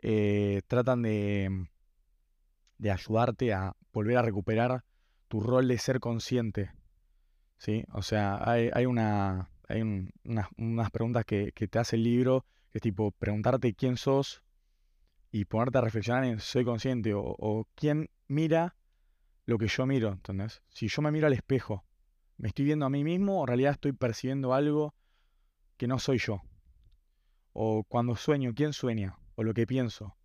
eh, 0.00 0.62
tratan 0.68 1.02
de, 1.02 1.68
de 2.78 2.90
ayudarte 2.90 3.52
a 3.52 3.74
volver 3.92 4.18
a 4.18 4.22
recuperar 4.22 4.84
tu 5.28 5.40
rol 5.40 5.66
de 5.68 5.78
ser 5.78 6.00
consciente. 6.00 6.70
¿sí? 7.58 7.84
O 7.92 8.02
sea, 8.02 8.40
hay, 8.48 8.86
una, 8.86 9.50
hay 9.68 9.82
unas, 10.24 10.90
preguntas 10.90 11.24
que, 11.24 11.52
te 11.52 11.78
hace 11.78 11.96
el 11.96 12.04
libro, 12.04 12.44
que 12.70 12.78
es 12.78 12.82
tipo 12.82 13.10
preguntarte 13.12 13.74
quién 13.74 13.96
sos 13.96 14.42
y 15.30 15.44
ponerte 15.44 15.78
a 15.78 15.82
reflexionar 15.82 16.24
en 16.24 16.40
soy 16.40 16.64
consciente 16.64 17.14
o, 17.14 17.22
o 17.22 17.68
quién 17.74 18.10
mira 18.26 18.76
lo 19.44 19.58
que 19.58 19.68
yo 19.68 19.86
miro, 19.86 20.12
¿entendés? 20.12 20.62
Si 20.70 20.88
yo 20.88 21.02
me 21.02 21.10
miro 21.10 21.26
al 21.26 21.32
espejo, 21.32 21.84
¿me 22.38 22.48
estoy 22.48 22.64
viendo 22.64 22.86
a 22.86 22.90
mí 22.90 23.04
mismo 23.04 23.40
o 23.40 23.42
en 23.42 23.48
realidad 23.48 23.72
estoy 23.72 23.92
percibiendo 23.92 24.54
algo 24.54 24.94
que 25.78 25.86
no 25.86 25.98
soy 25.98 26.18
yo. 26.18 26.42
O 27.54 27.84
cuando 27.84 28.16
sueño, 28.16 28.52
¿quién 28.54 28.74
sueña? 28.74 29.16
O 29.36 29.42
lo 29.44 29.54
que 29.54 29.66
pienso. 29.66 30.16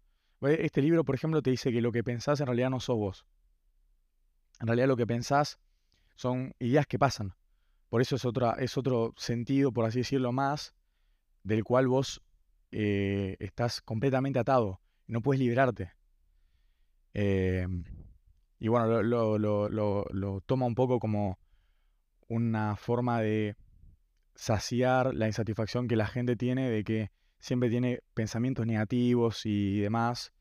Este 0.41 0.81
libro, 0.81 1.05
por 1.05 1.15
ejemplo, 1.15 1.41
te 1.41 1.51
dice 1.51 1.71
que 1.71 1.79
lo 1.79 1.93
que 1.93 2.03
pensás 2.03 2.41
en 2.41 2.47
realidad 2.47 2.69
no 2.69 2.81
sos 2.81 2.97
vos. 2.97 3.25
En 4.59 4.67
realidad 4.67 4.87
lo 4.87 4.97
que 4.97 5.07
pensás 5.07 5.59
son 6.15 6.53
ideas 6.59 6.85
que 6.85 6.99
pasan. 6.99 7.33
Por 7.93 8.01
eso 8.01 8.15
es, 8.15 8.25
otra, 8.25 8.55
es 8.57 8.75
otro 8.75 9.13
sentido, 9.17 9.71
por 9.71 9.85
así 9.85 9.99
decirlo, 9.99 10.31
más 10.31 10.73
del 11.43 11.63
cual 11.63 11.87
vos 11.87 12.23
eh, 12.71 13.37
estás 13.39 13.83
completamente 13.83 14.39
atado. 14.39 14.81
No 15.05 15.21
puedes 15.21 15.39
liberarte. 15.39 15.91
Em, 17.13 17.83
y 18.57 18.67
bueno, 18.67 19.03
lo, 19.03 19.37
lo 19.37 20.41
toma 20.47 20.65
un 20.65 20.73
poco 20.73 20.97
como 20.97 21.37
una 22.27 22.75
forma 22.77 23.21
de 23.21 23.57
saciar 24.33 25.13
la 25.13 25.27
insatisfacción 25.27 25.87
que 25.87 25.95
la 25.95 26.07
gente 26.07 26.35
tiene 26.35 26.71
de 26.71 26.83
que 26.83 27.11
siempre 27.37 27.69
tiene 27.69 27.99
pensamientos 28.15 28.65
negativos 28.65 29.45
y 29.45 29.81
demás, 29.81 30.33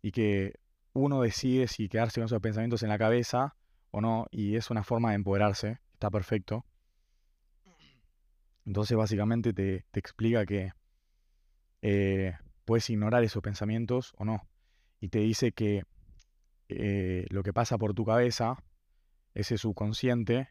y 0.00 0.12
que 0.12 0.60
uno 0.92 1.22
decide 1.22 1.66
si 1.66 1.88
quedarse 1.88 2.20
con 2.20 2.26
esos 2.26 2.40
pensamientos 2.40 2.84
en 2.84 2.88
la 2.88 2.98
cabeza 2.98 3.56
o 3.90 4.00
no, 4.00 4.28
y 4.30 4.54
es 4.54 4.70
una 4.70 4.84
forma 4.84 5.08
de 5.08 5.16
empoderarse, 5.16 5.80
está 5.92 6.08
perfecto. 6.08 6.64
Entonces 8.66 8.96
básicamente 8.96 9.52
te, 9.52 9.84
explica 9.92 10.46
que 10.46 10.72
eh, 11.82 12.34
puedes 12.64 12.88
ignorar 12.90 13.24
esos 13.24 13.42
pensamientos 13.42 14.12
o 14.16 14.24
no. 14.24 14.48
Y 15.00 15.08
te 15.08 15.18
dice 15.18 15.52
que 15.52 15.84
eh, 16.68 17.26
lo 17.30 17.42
que 17.42 17.52
pasa 17.52 17.76
por 17.76 17.94
tu 17.94 18.04
cabeza, 18.04 18.56
ese 19.34 19.58
subconsciente, 19.58 20.48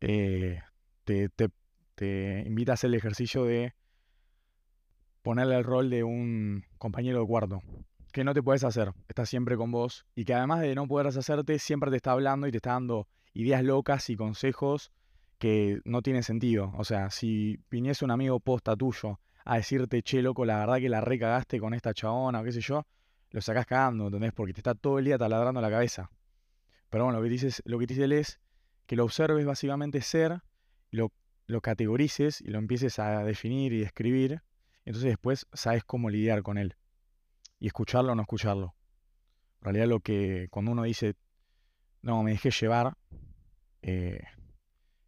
eh, 0.00 0.60
te, 1.04 1.28
te 1.94 2.42
invita 2.46 2.72
a 2.72 2.74
hacer 2.74 2.88
el 2.88 2.94
ejercicio 2.94 3.44
de 3.44 3.74
ponerle 5.22 5.56
el 5.56 5.64
rol 5.64 5.90
de 5.90 6.02
un 6.02 6.64
compañero 6.78 7.20
de 7.20 7.26
cuarto, 7.26 7.62
que 8.12 8.24
no 8.24 8.34
te 8.34 8.42
puedes 8.42 8.64
hacer, 8.64 8.92
está 9.08 9.26
siempre 9.26 9.56
con 9.56 9.70
vos 9.70 10.06
y 10.14 10.24
que 10.24 10.34
además 10.34 10.60
de 10.60 10.74
no 10.74 10.86
poder 10.88 11.06
hacerte, 11.06 11.58
siempre 11.58 11.90
te 11.90 11.96
está 11.96 12.12
hablando 12.12 12.46
y 12.46 12.50
te 12.50 12.56
está 12.56 12.72
dando 12.72 13.06
ideas 13.34 13.62
locas 13.62 14.08
y 14.10 14.16
consejos 14.16 14.90
que 15.40 15.80
no 15.86 16.02
tienen 16.02 16.22
sentido. 16.22 16.70
O 16.76 16.84
sea, 16.84 17.10
si 17.10 17.58
viniese 17.70 18.04
un 18.04 18.10
amigo 18.12 18.38
posta 18.40 18.76
tuyo 18.76 19.20
a 19.46 19.56
decirte, 19.56 20.02
che, 20.02 20.20
loco, 20.20 20.44
la 20.44 20.58
verdad 20.58 20.76
que 20.76 20.90
la 20.90 21.00
recagaste 21.00 21.58
con 21.58 21.72
esta 21.72 21.94
chabona 21.94 22.40
o 22.40 22.44
qué 22.44 22.52
sé 22.52 22.60
yo, 22.60 22.86
lo 23.30 23.40
sacás 23.40 23.64
cagando, 23.64 24.06
¿entendés? 24.06 24.34
Porque 24.34 24.52
te 24.52 24.60
está 24.60 24.74
todo 24.74 24.98
el 24.98 25.06
día 25.06 25.16
taladrando 25.16 25.62
la 25.62 25.70
cabeza. 25.70 26.10
Pero 26.90 27.04
bueno, 27.04 27.18
lo 27.18 27.24
que, 27.24 27.30
dices, 27.30 27.62
lo 27.64 27.78
que 27.78 27.86
dice 27.86 28.04
él 28.04 28.12
es 28.12 28.38
que 28.86 28.96
lo 28.96 29.04
observes 29.04 29.46
básicamente 29.46 30.02
ser, 30.02 30.42
lo, 30.90 31.10
lo 31.46 31.62
categorices 31.62 32.42
y 32.42 32.48
lo 32.48 32.58
empieces 32.58 32.98
a 32.98 33.24
definir 33.24 33.72
y 33.72 33.82
escribir. 33.82 34.42
Entonces 34.84 35.08
después 35.08 35.46
sabes 35.54 35.84
cómo 35.84 36.10
lidiar 36.10 36.42
con 36.42 36.58
él 36.58 36.76
y 37.58 37.66
escucharlo 37.66 38.12
o 38.12 38.14
no 38.14 38.22
escucharlo. 38.22 38.74
En 39.60 39.64
realidad 39.64 39.86
lo 39.86 40.00
que 40.00 40.48
cuando 40.50 40.72
uno 40.72 40.82
dice, 40.82 41.14
no, 42.02 42.22
me 42.22 42.32
dejé 42.32 42.50
llevar, 42.50 42.94
eh, 43.80 44.20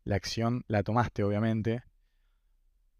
la 0.04 0.16
acción 0.16 0.64
la 0.68 0.82
tomaste 0.82 1.24
obviamente, 1.24 1.82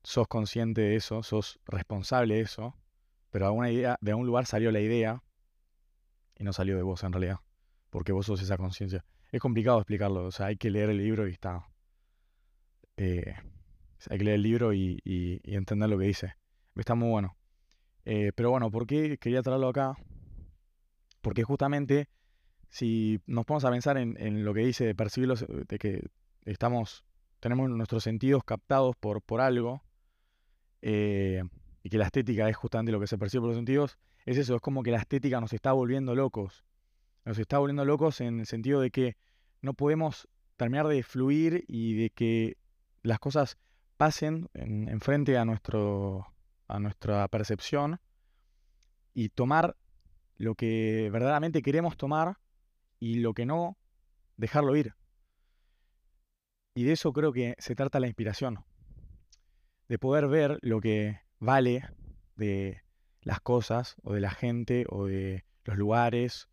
sos 0.02 0.28
consciente 0.28 0.80
de 0.80 0.96
eso, 0.96 1.22
sos 1.22 1.60
responsable 1.66 2.34
de 2.34 2.40
eso, 2.40 2.76
pero 3.30 3.46
de 3.46 3.48
alguna 3.48 3.70
idea, 3.70 3.98
de 4.00 4.10
algún 4.10 4.26
lugar 4.26 4.46
salió 4.46 4.70
la 4.70 4.80
idea 4.80 5.22
y 6.36 6.44
no 6.44 6.52
salió 6.52 6.76
de 6.76 6.82
vos 6.82 7.02
en 7.04 7.12
realidad, 7.12 7.38
porque 7.90 8.12
vos 8.12 8.26
sos 8.26 8.42
esa 8.42 8.56
conciencia. 8.56 9.04
Es 9.30 9.40
complicado 9.40 9.78
explicarlo, 9.78 10.26
o 10.26 10.30
sea, 10.30 10.46
hay 10.46 10.56
que 10.56 10.70
leer 10.70 10.90
el 10.90 10.98
libro 10.98 11.26
y 11.28 11.32
está. 11.32 11.66
Eh, 12.96 13.34
hay 14.10 14.18
que 14.18 14.24
leer 14.24 14.36
el 14.36 14.42
libro 14.42 14.74
y 14.74 15.00
entender 15.44 15.88
lo 15.88 15.98
que 15.98 16.06
dice. 16.06 16.34
Está 16.74 16.94
muy 16.94 17.08
bueno. 17.08 17.36
Eh, 18.04 18.32
pero 18.34 18.50
bueno, 18.50 18.70
¿por 18.70 18.86
qué 18.86 19.18
quería 19.18 19.42
traerlo 19.42 19.68
acá? 19.68 19.96
Porque 21.20 21.44
justamente 21.44 22.08
si 22.68 23.20
nos 23.26 23.44
ponemos 23.44 23.64
a 23.64 23.70
pensar 23.70 23.96
en, 23.98 24.44
lo 24.44 24.54
que 24.54 24.60
dice 24.60 24.84
de 24.86 24.94
percibirlos, 24.94 25.42
eh, 25.42 25.64
de 25.68 25.78
que 25.78 26.06
estamos, 26.44 27.04
tenemos 27.40 27.70
nuestros 27.70 28.04
sentidos 28.04 28.44
captados 28.44 28.96
por, 28.96 29.22
por 29.22 29.40
algo, 29.40 29.82
eh, 30.80 31.42
y 31.82 31.90
que 31.90 31.98
la 31.98 32.06
estética 32.06 32.48
es 32.48 32.56
justamente 32.56 32.92
lo 32.92 33.00
que 33.00 33.06
se 33.06 33.18
percibe 33.18 33.42
por 33.42 33.48
los 33.48 33.56
sentidos, 33.56 33.98
es 34.24 34.38
eso, 34.38 34.54
es 34.54 34.60
como 34.60 34.82
que 34.82 34.90
la 34.90 34.98
estética 34.98 35.40
nos 35.40 35.52
está 35.52 35.72
volviendo 35.72 36.14
locos. 36.14 36.64
Nos 37.24 37.38
está 37.38 37.58
volviendo 37.58 37.84
locos 37.84 38.20
en 38.20 38.40
el 38.40 38.46
sentido 38.46 38.80
de 38.80 38.90
que 38.90 39.16
no 39.60 39.74
podemos 39.74 40.28
terminar 40.56 40.86
de 40.86 41.02
fluir 41.02 41.64
y 41.66 41.94
de 41.94 42.10
que 42.10 42.56
las 43.02 43.18
cosas 43.18 43.58
pasen 43.96 44.48
en 44.54 45.00
frente 45.00 45.38
a 45.38 45.44
nuestro, 45.44 46.32
a 46.68 46.78
nuestra 46.78 47.26
percepción 47.28 48.00
y 49.14 49.28
tomar 49.28 49.76
lo 50.36 50.54
que 50.54 51.08
verdaderamente 51.12 51.62
queremos 51.62 51.96
tomar 51.96 52.38
y 52.98 53.16
lo 53.16 53.34
que 53.34 53.46
no, 53.46 53.76
dejarlo 54.36 54.74
ir. 54.76 54.94
Y 56.74 56.84
de 56.84 56.92
eso 56.92 57.12
creo 57.12 57.32
que 57.32 57.54
se 57.58 57.74
trata 57.74 58.00
la 58.00 58.06
inspiración, 58.06 58.64
de 59.88 59.98
poder 59.98 60.26
ver 60.28 60.58
lo 60.62 60.80
que 60.80 61.20
vale 61.38 61.84
de 62.36 62.82
las 63.20 63.40
cosas 63.40 63.96
o 64.02 64.14
de 64.14 64.20
la 64.20 64.30
gente 64.30 64.86
o 64.88 65.06
de 65.06 65.44
los 65.64 65.76
lugares 65.76 66.48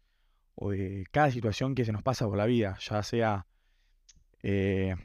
o 0.55 0.71
de 0.71 1.05
cada 1.11 1.31
situación 1.31 1.73
que 1.73 1.85
se 1.85 1.93
nos 1.93 2.03
pasa 2.03 2.27
por 2.27 2.37
la 2.37 2.45
vida, 2.45 2.77
ya 2.81 3.01
sea 3.01 3.47
eh, 4.43 4.95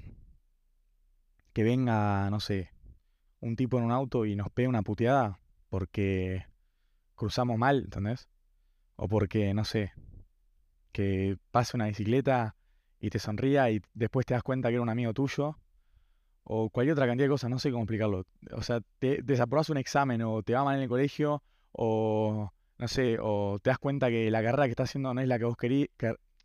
que 1.53 1.63
venga, 1.63 2.29
no 2.31 2.41
sé, 2.41 2.71
un 3.41 3.55
tipo 3.55 3.79
en 3.79 3.85
un 3.85 3.93
auto 3.93 4.27
y 4.27 4.35
nos 4.35 4.51
pega 4.51 4.69
una 4.69 4.83
puteada 4.83 5.39
porque 5.69 6.45
cruzamos 7.15 7.57
mal, 7.57 7.85
¿entendés? 7.85 8.29
O 8.97 9.09
porque, 9.09 9.55
no 9.55 9.65
sé, 9.65 9.93
que 10.91 11.39
pase 11.53 11.77
una 11.77 11.87
bicicleta 11.87 12.57
y 13.05 13.11
te 13.11 13.19
sonría 13.19 13.71
y 13.71 13.83
después 13.93 14.25
te 14.25 14.33
das 14.33 14.43
cuenta 14.43 14.69
que 14.69 14.77
era 14.77 14.83
un 14.83 14.89
amigo 14.89 15.13
tuyo. 15.13 15.59
O 16.45 16.71
cualquier 16.71 16.95
otra 16.95 17.07
cantidad 17.07 17.27
de 17.27 17.31
cosas, 17.31 17.51
no 17.51 17.59
sé 17.59 17.71
cómo 17.71 17.85
explicarlo. 17.85 18.25
O 18.53 18.63
sea, 18.63 18.81
te 18.99 19.21
desaprobas 19.23 19.69
un 19.69 19.77
examen 19.77 20.23
o 20.23 20.43
te 20.43 20.55
va 20.55 20.65
mal 20.65 20.77
en 20.77 20.83
el 20.83 20.89
colegio 20.89 21.43
o, 21.73 22.51
no 22.79 22.89
sé, 22.89 23.19
o 23.21 23.59
te 23.63 23.71
das 23.71 23.79
cuenta 23.79 24.09
que 24.09 24.31
la 24.31 24.43
carrera 24.43 24.65
que 24.65 24.71
estás 24.71 24.89
haciendo 24.89 25.13
no 25.13 25.21
es 25.21 25.29
la 25.29 25.39
que 25.39 25.45
vos, 25.45 25.57
querí, 25.57 25.91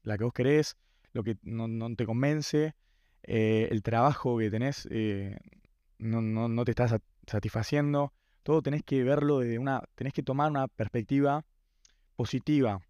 la 0.04 0.18
que 0.18 0.24
vos 0.26 0.34
querés, 0.34 0.76
lo 1.14 1.24
que 1.24 1.38
no, 1.44 1.96
te 1.96 2.06
convence, 2.06 2.76
eh, 3.24 3.70
el 3.72 3.82
trabajo 3.82 4.38
que 4.38 4.50
tenés 4.50 4.86
eh, 4.92 5.38
no, 5.98 6.22
no, 6.22 6.50
no 6.50 6.66
te 6.66 6.72
estás 6.72 6.96
satisfaciendo. 7.26 8.12
Todo 8.44 8.62
tenés 8.62 8.84
que 8.84 9.04
verlo 9.04 9.40
desde 9.40 9.60
una. 9.60 9.84
tenés 9.96 10.14
que 10.14 10.24
tomar 10.24 10.50
una 10.50 10.68
perspectiva 10.68 11.46
positiva 12.18 12.82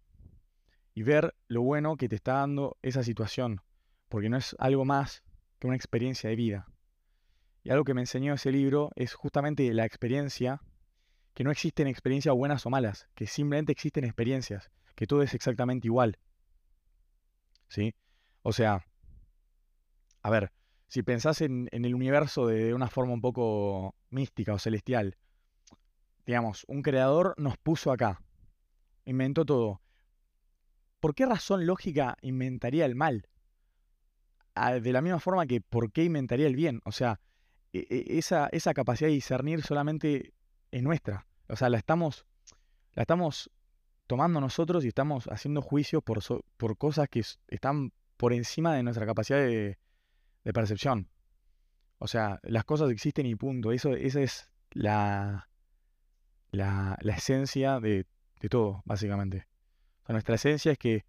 y 1.00 1.02
ver 1.02 1.34
lo 1.48 1.62
bueno 1.62 1.96
que 1.96 2.10
te 2.10 2.16
está 2.16 2.34
dando 2.34 2.76
esa 2.82 3.02
situación. 3.02 3.62
Porque 4.10 4.28
no 4.28 4.36
es 4.36 4.54
algo 4.58 4.84
más 4.84 5.24
que 5.58 5.66
una 5.66 5.74
experiencia 5.74 6.28
de 6.28 6.36
vida. 6.36 6.66
Y 7.62 7.70
algo 7.70 7.84
que 7.84 7.94
me 7.94 8.02
enseñó 8.02 8.34
ese 8.34 8.52
libro 8.52 8.90
es 8.96 9.14
justamente 9.14 9.72
la 9.72 9.86
experiencia, 9.86 10.60
que 11.32 11.42
no 11.42 11.52
existen 11.52 11.86
experiencias 11.86 12.34
buenas 12.34 12.66
o 12.66 12.70
malas, 12.70 13.08
que 13.14 13.26
simplemente 13.26 13.72
existen 13.72 14.04
experiencias, 14.04 14.70
que 14.94 15.06
todo 15.06 15.22
es 15.22 15.32
exactamente 15.32 15.88
igual. 15.88 16.18
¿Sí? 17.68 17.94
O 18.42 18.52
sea, 18.52 18.84
a 20.20 20.28
ver, 20.28 20.52
si 20.88 21.02
pensás 21.02 21.40
en, 21.40 21.70
el 21.72 21.94
universo 21.94 22.46
de, 22.46 22.74
una 22.74 22.90
forma 22.90 23.14
un 23.14 23.22
poco 23.22 23.94
mística 24.10 24.52
o 24.52 24.58
celestial, 24.58 25.16
digamos, 26.26 26.66
un 26.68 26.82
creador 26.82 27.32
nos 27.38 27.56
puso 27.56 27.90
acá, 27.90 28.22
inventó 29.06 29.46
todo. 29.46 29.80
¿Por 31.00 31.14
qué 31.14 31.26
razón 31.26 31.66
lógica 31.66 32.16
inventaría 32.22 32.84
el 32.84 32.94
mal? 32.94 33.26
Ah, 34.54 34.74
de 34.74 34.92
la 34.92 35.00
misma 35.00 35.20
forma 35.20 35.46
que 35.46 35.60
¿por 35.60 35.92
qué 35.92 36.04
inventaría 36.04 36.46
el 36.46 36.56
bien? 36.56 36.80
O 36.84 36.92
sea, 36.92 37.20
e, 37.72 37.86
e, 37.88 38.18
esa, 38.18 38.48
esa 38.52 38.74
capacidad 38.74 39.08
de 39.08 39.14
discernir 39.14 39.62
solamente 39.62 40.34
es 40.70 40.82
nuestra. 40.82 41.26
O 41.48 41.56
sea, 41.56 41.70
la 41.70 41.78
estamos, 41.78 42.26
la 42.94 43.02
estamos 43.02 43.50
tomando 44.06 44.40
nosotros 44.40 44.84
y 44.84 44.88
estamos 44.88 45.26
haciendo 45.26 45.62
juicios 45.62 46.02
por, 46.02 46.20
por 46.56 46.76
cosas 46.76 47.08
que 47.08 47.22
están 47.48 47.92
por 48.16 48.32
encima 48.32 48.74
de 48.74 48.82
nuestra 48.82 49.06
capacidad 49.06 49.38
de, 49.38 49.78
de 50.44 50.52
percepción. 50.52 51.08
O 51.98 52.08
sea, 52.08 52.40
las 52.42 52.64
cosas 52.64 52.90
existen 52.90 53.26
y 53.26 53.34
punto. 53.34 53.72
Eso, 53.72 53.92
esa 53.92 54.20
es 54.20 54.50
la, 54.72 55.48
la, 56.50 56.96
esencia 57.16 57.80
de, 57.80 58.06
todo, 58.48 58.82
básicamente. 58.84 59.46
Nuestra 60.12 60.34
esencia 60.34 60.72
es 60.72 60.78
que 60.78 61.04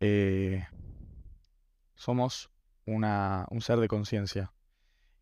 eh, 0.00 0.66
somos 1.94 2.50
una, 2.86 3.46
un 3.50 3.60
ser 3.60 3.78
de 3.78 3.88
conciencia. 3.88 4.52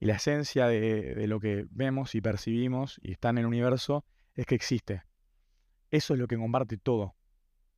Y 0.01 0.07
la 0.07 0.17
esencia 0.17 0.67
de, 0.67 1.15
de, 1.15 1.27
lo 1.27 1.41
que 1.41 1.67
vemos 1.71 2.15
y 2.15 2.21
percibimos 2.21 2.99
y 3.03 3.13
está 3.13 3.31
en 3.31 3.39
el 3.39 3.47
universo 3.47 4.05
es 4.35 4.47
que 4.47 4.55
existe. 4.55 5.03
Eso 5.91 6.15
es 6.15 6.21
lo 6.21 6.27
que 6.27 6.37
comparte 6.37 6.77
todo. 6.77 7.15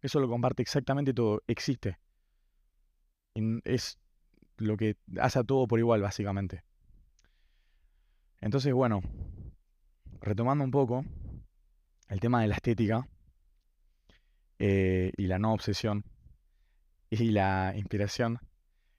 Eso 0.01 0.21
lo 0.21 0.29
comparte 0.29 0.63
exactamente 0.63 1.13
todo. 1.13 1.43
Existe. 1.47 1.99
es 3.65 3.99
lo 4.57 4.77
que 4.77 4.97
hace 5.21 5.39
a 5.41 5.45
todo 5.45 5.67
por 5.67 5.79
igual, 5.79 6.03
básicamente. 6.03 6.65
Entonces, 8.41 8.73
bueno, 8.73 9.01
retomando 10.21 10.65
un 10.65 10.71
poco 10.71 11.05
el 12.09 12.21
tema 12.21 12.43
de 12.43 12.49
la 12.49 12.55
estética 12.55 13.09
eh, 14.59 15.13
y 15.17 15.27
la 15.27 15.39
no 15.39 15.53
obsesión 15.53 16.05
y 17.11 17.31
la 17.31 17.73
inspiración, 17.77 18.39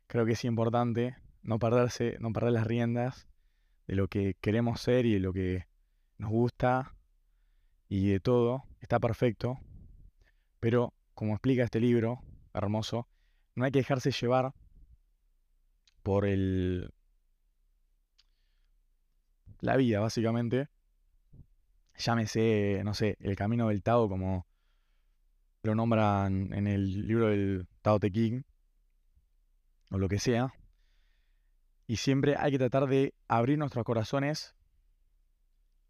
creo 0.07 0.25
que 0.25 0.33
es 0.33 0.45
importante 0.45 1.15
no 1.43 1.59
perderse, 1.59 2.17
no 2.19 2.31
perder 2.33 2.53
las 2.53 2.67
riendas 2.67 3.27
de 3.87 3.95
lo 3.95 4.07
que 4.07 4.35
queremos 4.41 4.81
ser 4.81 5.05
y 5.05 5.13
de 5.13 5.19
lo 5.19 5.33
que 5.33 5.67
nos 6.17 6.31
gusta 6.31 6.95
y 7.87 8.09
de 8.09 8.19
todo. 8.19 8.63
Está 8.81 8.99
perfecto, 8.99 9.59
pero 10.59 10.93
como 11.13 11.33
explica 11.33 11.63
este 11.63 11.79
libro 11.79 12.21
hermoso, 12.53 13.07
no 13.55 13.65
hay 13.65 13.71
que 13.71 13.79
dejarse 13.79 14.11
llevar 14.11 14.53
por 16.03 16.25
el 16.25 16.93
la 19.61 19.75
vida, 19.75 19.99
básicamente. 19.99 20.69
Llámese, 21.97 22.81
no 22.85 22.93
sé, 22.93 23.17
el 23.19 23.35
camino 23.35 23.67
del 23.67 23.83
Tao 23.83 24.07
como 24.07 24.45
lo 25.63 25.75
nombran 25.75 26.53
en 26.53 26.67
el 26.67 27.07
libro 27.07 27.27
del 27.29 27.67
Tao 27.81 27.99
Te 27.99 28.11
Ching, 28.11 28.43
o 29.91 29.97
lo 29.97 30.07
que 30.07 30.19
sea. 30.19 30.53
Y 31.87 31.97
siempre 31.97 32.35
hay 32.37 32.51
que 32.51 32.59
tratar 32.59 32.87
de 32.87 33.13
abrir 33.27 33.57
nuestros 33.57 33.83
corazones 33.83 34.55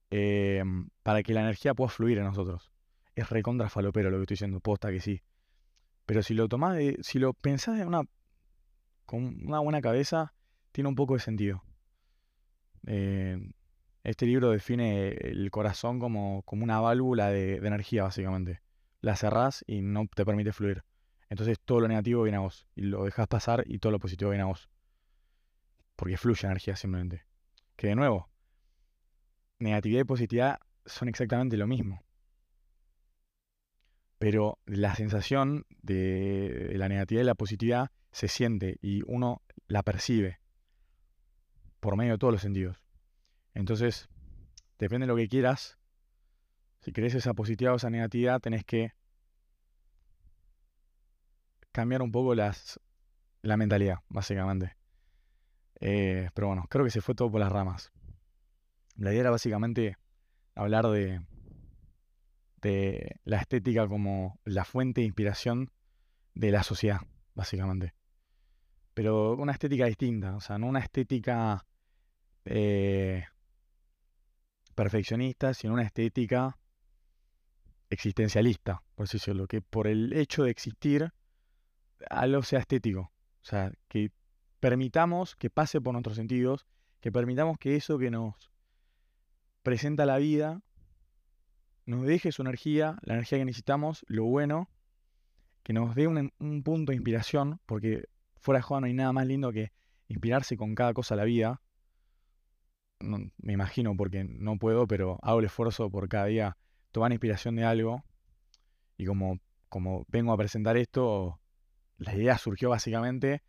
em, 0.09 0.89
para 1.03 1.23
que 1.23 1.33
la 1.33 1.41
energía 1.41 1.73
pueda 1.73 1.89
fluir 1.89 2.17
en 2.17 2.23
nosotros. 2.23 2.71
Es 3.15 3.29
recontra 3.29 3.69
falopero 3.69 4.09
lo 4.09 4.17
que 4.17 4.23
estoy 4.23 4.35
diciendo, 4.35 4.59
posta 4.61 4.91
que 4.91 5.01
sí. 5.01 5.21
Pero 6.05 6.23
si 6.23 6.33
lo 6.33 6.47
tomás 6.47 6.75
de, 6.75 6.97
si 7.01 7.19
lo 7.19 7.33
pensás 7.33 7.77
de 7.77 7.85
una, 7.85 8.03
con 9.05 9.45
una 9.45 9.59
buena 9.59 9.81
cabeza, 9.81 10.33
tiene 10.71 10.87
un 10.87 10.95
poco 10.95 11.15
de 11.15 11.19
sentido. 11.19 11.63
Em, 12.87 13.51
este 14.03 14.25
libro 14.25 14.51
define 14.51 15.09
el 15.09 15.51
corazón 15.51 15.99
como, 15.99 16.43
como 16.43 16.63
una 16.63 16.79
válvula 16.79 17.29
de, 17.29 17.57
energía, 17.57 18.03
básicamente. 18.03 18.61
La 19.01 19.15
cerrás 19.15 19.63
y 19.67 19.81
no 19.81 20.07
te 20.13 20.25
permite 20.25 20.51
fluir. 20.51 20.83
Entonces 21.29 21.59
todo 21.63 21.81
lo 21.81 21.87
negativo 21.87 22.23
viene 22.23 22.37
a 22.37 22.41
vos. 22.41 22.67
Y 22.75 22.81
lo 22.81 23.05
dejas 23.05 23.27
pasar 23.27 23.63
y 23.65 23.79
todo 23.79 23.91
lo 23.91 23.99
positivo 23.99 24.31
viene 24.31 24.43
a 24.43 24.47
vos. 24.47 24.69
Porque 25.95 26.17
fluye 26.17 26.45
energía 26.45 26.75
simplemente. 26.75 27.25
Que 27.75 27.87
de 27.87 27.95
nuevo, 27.95 28.29
negatividad 29.59 30.01
y 30.01 30.05
positividad 30.05 30.59
son 30.85 31.07
exactamente 31.07 31.57
lo 31.57 31.67
mismo. 31.67 32.03
Pero 34.17 34.59
la 34.65 34.95
sensación 34.95 35.65
de 35.81 36.73
la 36.75 36.89
negatividad 36.89 37.23
y 37.23 37.25
la 37.25 37.35
positividad 37.35 37.91
se 38.11 38.27
siente 38.27 38.77
y 38.81 39.01
uno 39.05 39.41
la 39.67 39.83
percibe 39.83 40.39
por 41.79 41.95
medio 41.95 42.13
de 42.13 42.17
todos 42.17 42.33
los 42.33 42.41
sentidos. 42.41 42.83
Entonces, 43.53 44.09
depende 44.77 45.05
de 45.05 45.13
lo 45.13 45.15
que 45.15 45.29
quieras. 45.29 45.78
Si 46.89 46.93
querés 46.93 47.13
esa 47.13 47.35
positividad 47.35 47.73
o 47.73 47.75
esa 47.75 47.91
negatividad, 47.91 48.41
tenés 48.41 48.65
que 48.65 48.93
cambiar 51.71 52.01
un 52.01 52.11
poco 52.11 52.33
las, 52.33 52.79
la 53.43 53.57
mentalidad, 53.57 53.99
básicamente. 54.07 54.75
Eh, 55.81 56.31
pero 56.33 56.47
bueno, 56.47 56.65
creo 56.67 56.83
que 56.83 56.89
se 56.89 57.01
fue 57.01 57.13
todo 57.13 57.29
por 57.29 57.41
las 57.41 57.51
ramas. 57.51 57.91
La 58.95 59.11
idea 59.11 59.21
era 59.21 59.29
básicamente 59.29 59.97
hablar 60.55 60.87
de, 60.87 61.21
de 62.63 63.19
la 63.23 63.37
estética 63.37 63.87
como 63.87 64.39
la 64.43 64.65
fuente 64.65 65.01
de 65.01 65.05
inspiración 65.05 65.71
de 66.33 66.49
la 66.49 66.63
sociedad, 66.63 67.01
básicamente. 67.35 67.93
Pero 68.95 69.35
una 69.35 69.51
estética 69.51 69.85
distinta, 69.85 70.35
o 70.35 70.41
sea, 70.41 70.57
no 70.57 70.65
una 70.65 70.79
estética 70.79 71.67
eh, 72.45 73.25
perfeccionista, 74.73 75.53
sino 75.53 75.73
una 75.73 75.83
estética 75.83 76.58
existencialista, 77.89 78.81
por 78.95 79.05
así 79.05 79.17
decirlo, 79.17 79.47
que 79.47 79.61
por 79.61 79.87
el 79.87 80.13
hecho 80.13 80.43
de 80.43 80.51
existir 80.51 81.11
algo 82.09 82.43
sea 82.43 82.59
estético. 82.59 83.11
O 83.41 83.45
sea, 83.45 83.71
que 83.87 84.11
permitamos 84.59 85.35
que 85.35 85.49
pase 85.49 85.81
por 85.81 85.93
nuestros 85.93 86.15
sentidos, 86.17 86.65
que 86.99 87.11
permitamos 87.11 87.57
que 87.57 87.75
eso 87.75 87.97
que 87.97 88.11
nos 88.11 88.51
presenta 89.63 90.05
la 90.05 90.17
vida 90.17 90.61
nos 91.85 92.05
deje 92.05 92.31
su 92.31 92.43
energía, 92.43 92.97
la 93.01 93.15
energía 93.15 93.39
que 93.39 93.45
necesitamos, 93.45 94.05
lo 94.07 94.25
bueno, 94.25 94.69
que 95.63 95.73
nos 95.73 95.95
dé 95.95 96.07
un, 96.07 96.31
punto 96.63 96.91
de 96.91 96.97
inspiración, 96.97 97.59
porque 97.65 98.03
fuera 98.39 98.59
de 98.59 98.63
juego 98.63 98.81
no 98.81 98.87
hay 98.87 98.93
nada 98.93 99.11
más 99.11 99.25
lindo 99.25 99.51
que 99.51 99.71
inspirarse 100.07 100.55
con 100.55 100.75
cada 100.75 100.93
cosa 100.93 101.15
de 101.15 101.21
la 101.21 101.25
vida, 101.25 101.61
me 102.99 103.53
imagino 103.53 103.95
porque 103.95 104.23
no 104.23 104.57
puedo, 104.57 104.85
pero 104.85 105.17
hago 105.23 105.39
el 105.39 105.45
esfuerzo 105.45 105.89
por 105.89 106.09
cada 106.09 106.25
día 106.25 106.57
tomar 106.91 107.11
inspiración 107.11 107.55
de 107.55 107.63
algo. 107.63 108.03
Y 108.97 109.05
como, 109.05 109.39
como 109.69 110.05
vengo 110.09 110.33
a 110.33 110.37
presentar 110.37 110.77
esto, 110.77 111.39
la 111.97 112.15
idea 112.15 112.37
surgió 112.37 112.69
básicamente 112.69 113.43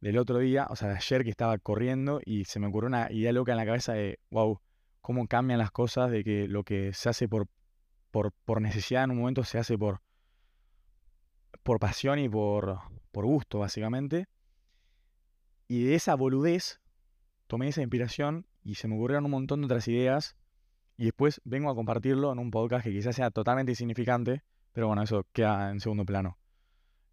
del 0.00 0.18
otro 0.18 0.38
día, 0.38 0.66
o 0.68 0.76
sea, 0.76 0.88
de 0.88 0.96
ayer 0.96 1.22
que 1.22 1.30
estaba 1.30 1.56
corriendo 1.58 2.20
y 2.24 2.44
se 2.44 2.58
me 2.58 2.66
ocurrió 2.66 2.88
una 2.88 3.10
idea 3.12 3.32
loca 3.32 3.52
en 3.52 3.58
la 3.58 3.64
cabeza 3.64 3.92
de, 3.92 4.18
wow, 4.30 4.60
cómo 5.00 5.28
cambian 5.28 5.60
las 5.60 5.70
cosas, 5.70 6.10
de 6.10 6.24
que 6.24 6.48
lo 6.48 6.64
que 6.64 6.92
se 6.92 7.08
hace 7.08 7.28
por, 7.28 7.46
por, 8.10 8.32
por 8.44 8.60
necesidad 8.60 9.04
en 9.04 9.12
un 9.12 9.18
momento 9.18 9.44
se 9.44 9.58
hace 9.58 9.78
por, 9.78 10.00
por 11.62 11.78
pasión 11.78 12.18
y 12.18 12.28
por, 12.28 12.80
por 13.12 13.26
gusto, 13.26 13.60
básicamente. 13.60 14.26
Y 15.68 15.84
de 15.84 15.94
esa 15.94 16.16
boludez 16.16 16.80
tomé 17.46 17.68
esa 17.68 17.82
inspiración 17.82 18.46
y 18.64 18.74
se 18.74 18.88
me 18.88 18.96
ocurrieron 18.96 19.24
un 19.24 19.30
montón 19.30 19.60
de 19.60 19.66
otras 19.66 19.86
ideas 19.86 20.36
y 20.96 21.04
después 21.04 21.40
vengo 21.44 21.70
a 21.70 21.74
compartirlo 21.74 22.32
en 22.32 22.38
un 22.38 22.50
podcast 22.50 22.84
que 22.84 22.92
quizás 22.92 23.16
sea 23.16 23.30
totalmente 23.30 23.72
insignificante, 23.72 24.42
pero 24.72 24.86
bueno, 24.86 25.02
eso 25.02 25.26
queda 25.32 25.70
en 25.70 25.80
segundo 25.80 26.04
plano. 26.04 26.38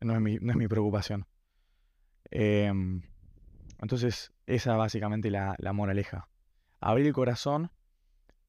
No 0.02 0.14
es 0.14 0.22
mi, 0.22 0.38
no 0.40 0.52
es 0.52 0.58
mi 0.58 0.68
preocupación. 0.68 1.26
Em, 2.32 3.02
entonces, 3.80 4.32
esa 4.46 4.76
básicamente 4.76 5.30
la, 5.32 5.56
la 5.58 5.74
moraleja. 5.74 6.30
Abrir 6.80 7.08
el 7.08 7.14
corazón, 7.14 7.72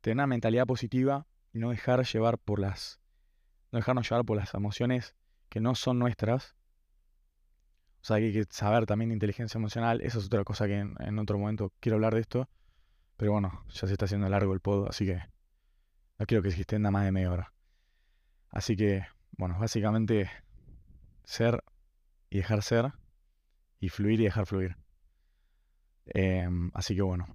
tener 0.01 0.17
una 0.17 0.27
mentalidad 0.27 0.67
positiva 0.67 1.27
y 1.53 1.59
no 1.59 1.71
dejar 1.71 2.05
llevar 2.05 2.39
por 2.39 2.61
las. 2.61 3.01
No 3.73 3.79
dejarnos 3.79 4.09
llevar 4.09 4.25
por 4.25 4.37
las 4.37 4.55
emociones 4.55 5.17
que 5.49 5.61
no 5.61 5.75
son 5.75 5.99
nuestras. 5.99 6.55
O 8.03 8.05
sea, 8.05 8.17
hay 8.17 8.33
que 8.33 8.45
saber 8.51 8.87
también 8.87 9.13
inteligencia 9.13 9.59
emocional. 9.59 10.01
Esa 10.01 10.19
es 10.19 10.27
otra 10.27 10.45
cosa 10.45 10.67
que 10.67 10.79
en 10.79 11.19
otro 11.19 11.39
momento 11.39 11.73
quiero 11.81 11.97
hablar 11.97 12.15
de 12.15 12.21
esto. 12.21 12.49
Pero 13.21 13.33
bueno, 13.33 13.63
ya 13.69 13.87
se 13.87 13.93
está 13.93 14.07
haciendo 14.07 14.31
largo 14.31 14.55
el 14.55 14.61
pod, 14.61 14.89
así 14.89 15.05
que 15.05 15.23
no 16.19 16.25
quiero 16.25 16.43
que 16.43 16.51
se 16.51 16.57
extienda 16.57 16.91
más 16.91 17.05
de 17.05 17.13
media 17.13 17.31
hora. 17.31 17.53
Así 18.49 18.77
que, 18.77 19.05
bueno, 19.33 19.59
básicamente 19.59 20.31
ser 21.25 21.63
y 22.31 22.39
dejar 22.39 22.63
ser 22.63 22.95
y 23.79 23.91
fluir 23.91 24.23
y 24.23 24.25
dejar 24.25 24.47
fluir. 24.47 24.79
Em, 26.07 26.71
así 26.73 26.97
que 26.97 27.03
bueno, 27.03 27.27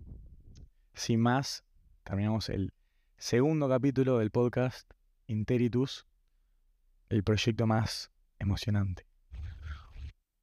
sin 0.96 1.20
más, 1.20 1.64
terminamos 2.04 2.50
el 2.50 2.74
segundo 3.18 3.70
capítulo 3.70 4.18
del 4.18 4.32
podcast 4.32 4.92
Interitus, 5.28 6.08
el 7.10 7.24
proyecto 7.24 7.68
más 7.68 8.12
emocionante. 8.40 9.06